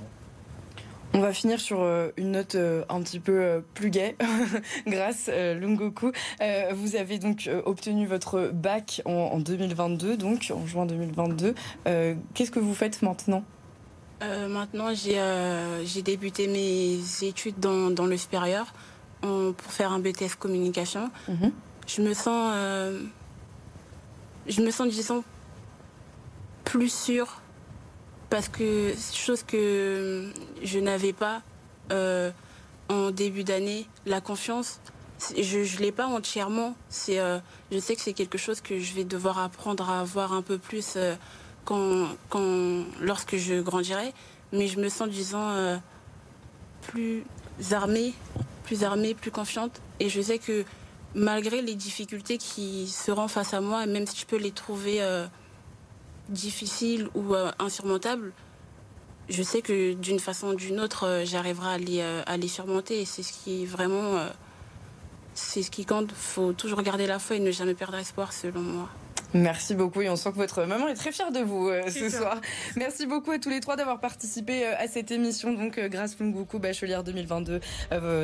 On 1.16 1.20
va 1.20 1.32
finir 1.32 1.60
sur 1.60 1.82
euh, 1.82 2.10
une 2.18 2.32
note 2.32 2.56
euh, 2.56 2.84
un 2.90 3.00
petit 3.04 3.20
peu 3.20 3.40
euh, 3.40 3.62
plus 3.76 3.92
gaie, 3.92 4.16
grâce 4.88 5.30
Lungoku. 5.30 6.12
Vous 6.74 6.96
avez 6.96 7.20
donc 7.20 7.50
obtenu 7.66 8.08
votre 8.08 8.50
bac 8.52 9.02
en 9.06 9.40
2022, 9.40 10.18
donc 10.18 10.52
en 10.54 10.66
juin 10.66 10.86
2022. 10.86 11.54
Qu'est-ce 12.34 12.52
que 12.52 12.60
vous 12.60 12.74
faites 12.74 13.02
maintenant? 13.02 13.44
Maintenant, 14.22 14.94
j'ai 14.94 16.02
débuté 16.02 16.48
mes 16.48 17.00
études 17.26 17.60
dans, 17.60 18.06
le 18.06 18.18
supérieur 18.18 18.74
pour 19.22 19.72
faire 19.72 19.92
un 19.92 20.00
BTS 20.00 20.36
communication. 20.40 21.12
Mhm. 21.28 21.52
Je 21.88 22.02
me 22.02 22.14
sens, 22.14 22.56
je 24.48 24.62
me 24.62 24.72
sens, 24.72 24.88
disons, 24.88 25.24
plus 26.64 26.92
sûre 26.92 27.43
parce 28.34 28.50
que 28.50 28.96
chose 29.14 29.44
que 29.44 30.32
je 30.64 30.80
n'avais 30.80 31.14
pas 31.14 31.44
euh, 31.92 32.32
en 32.90 33.12
début 33.12 33.44
d'année, 33.44 33.86
la 34.08 34.22
confiance, 34.22 34.80
je 35.38 35.60
ne 35.60 35.80
l'ai 35.80 35.92
pas 35.92 36.08
entièrement. 36.08 36.76
Euh, 37.10 37.40
je 37.72 37.78
sais 37.78 37.96
que 37.96 38.02
c'est 38.02 38.14
quelque 38.14 38.40
chose 38.40 38.60
que 38.60 38.80
je 38.80 38.96
vais 38.96 39.04
devoir 39.04 39.38
apprendre 39.38 39.88
à 39.88 40.00
avoir 40.00 40.34
un 40.34 40.42
peu 40.42 40.58
plus 40.58 40.96
euh, 40.96 41.14
quand, 41.64 42.08
quand, 42.30 42.86
lorsque 43.02 43.36
je 43.36 43.62
grandirai. 43.62 44.16
Mais 44.52 44.66
je 44.66 44.80
me 44.80 44.90
sens, 44.90 45.10
disons, 45.10 45.80
plus 46.82 47.24
armée, 47.70 48.16
plus 48.64 48.84
armée, 48.84 49.14
plus 49.14 49.30
confiante. 49.30 49.80
Et 50.00 50.10
je 50.10 50.20
sais 50.22 50.40
que 50.40 50.66
malgré 51.14 51.62
les 51.62 51.76
difficultés 51.76 52.40
qui 52.40 52.88
seront 52.88 53.28
face 53.28 53.54
à 53.54 53.62
moi, 53.62 53.86
même 53.86 54.08
si 54.08 54.18
je 54.18 54.26
peux 54.26 54.38
les 54.38 54.52
trouver 54.52 55.04
difficile 56.30 57.10
ou 57.16 57.36
euh, 57.36 57.52
insurmontable, 57.60 58.32
je 59.30 59.44
sais 59.44 59.62
que 59.62 59.94
d'une 59.94 60.20
façon 60.20 60.48
ou 60.48 60.56
d'une 60.56 60.80
autre, 60.80 61.08
euh, 61.08 61.26
j'arriverai 61.26 61.74
à 61.74 61.78
les, 61.78 62.00
euh, 62.02 62.22
à 62.26 62.38
les 62.38 62.48
surmonter. 62.48 63.06
C'est 63.06 63.24
ce 63.24 63.34
qui 63.34 63.66
vraiment, 63.66 64.28
c'est 65.34 65.64
ce 65.64 65.72
qui 65.72 65.86
compte. 65.86 66.10
Il 66.12 66.16
faut 66.16 66.54
toujours 66.54 66.82
garder 66.82 67.08
la 67.08 67.20
foi 67.20 67.38
et 67.38 67.40
ne 67.40 67.52
jamais 67.52 67.74
perdre 67.74 67.98
espoir, 67.98 68.34
selon 68.34 68.62
moi. 68.62 68.90
Merci 69.34 69.74
beaucoup 69.74 70.02
et 70.04 70.10
on 70.10 70.16
sent 70.16 70.32
que 70.32 70.38
votre 70.38 70.64
maman 70.66 70.88
est 70.88 70.94
très 70.94 71.12
fière 71.12 71.32
de 71.32 71.40
vous 71.40 71.68
euh, 71.68 71.90
ce 71.90 72.08
soir. 72.10 72.40
Merci 72.76 73.08
beaucoup 73.08 73.32
à 73.32 73.40
tous 73.40 73.50
les 73.50 73.62
trois 73.62 73.76
d'avoir 73.76 74.00
participé 74.00 74.68
euh, 74.68 74.76
à 74.78 74.88
cette 74.88 75.10
émission. 75.10 75.54
Donc 75.54 75.80
euh, 75.80 75.90
grâce 75.90 76.20
Lunguku 76.20 76.60
Bachelière 76.60 77.04
2022, 77.04 77.60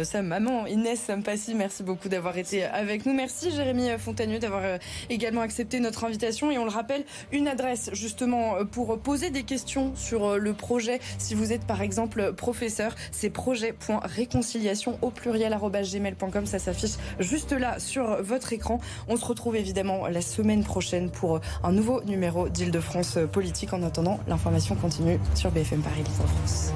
sa 0.04 0.22
maman 0.22 0.67
Inès 0.67 1.00
Sampassi, 1.00 1.56
merci 1.56 1.82
beaucoup 1.82 2.10
d'avoir 2.10 2.38
été 2.38 2.63
avec 2.63 3.08
nous. 3.08 3.13
Merci 3.13 3.50
Jérémy 3.50 3.89
Fontagneux 3.98 4.38
d'avoir 4.38 4.62
également 5.10 5.41
accepté 5.41 5.80
notre 5.80 6.04
invitation 6.04 6.52
et 6.52 6.60
on 6.60 6.63
le 6.63 6.69
rappelle, 6.69 7.04
une 7.32 7.48
adresse 7.48 7.89
justement 7.93 8.63
pour 8.65 9.00
poser 9.00 9.32
des 9.32 9.43
questions 9.43 9.95
sur 9.95 10.38
le 10.38 10.54
projet. 10.54 11.00
Si 11.17 11.34
vous 11.34 11.52
êtes 11.52 11.65
par 11.65 11.82
exemple 11.82 12.34
professeur, 12.34 12.93
c'est 13.12 13.30
projet.réconciliation 13.30 15.00
au 15.02 15.10
pluriel 15.10 15.58
gmail.com. 15.60 16.45
Ça 16.45 16.60
s'affiche 16.60 16.98
juste 17.19 17.52
là 17.52 17.80
sur 17.80 18.22
votre 18.22 18.54
écran. 18.54 18.80
On 19.08 19.17
se 19.17 19.26
retrouve 19.26 19.56
évidemment 19.56 20.08
la 20.08 20.22
semaine 20.22 20.63
prochaine 20.63 20.98
pour 21.07 21.39
un 21.63 21.71
nouveau 21.71 22.01
numéro 22.03 22.49
d'Île-de-France 22.49 23.19
politique. 23.31 23.73
En 23.73 23.83
attendant, 23.83 24.19
l'information 24.27 24.75
continue 24.75 25.19
sur 25.35 25.51
BFM 25.51 25.81
Paris 25.81 26.03
Île-de-France. 26.03 26.73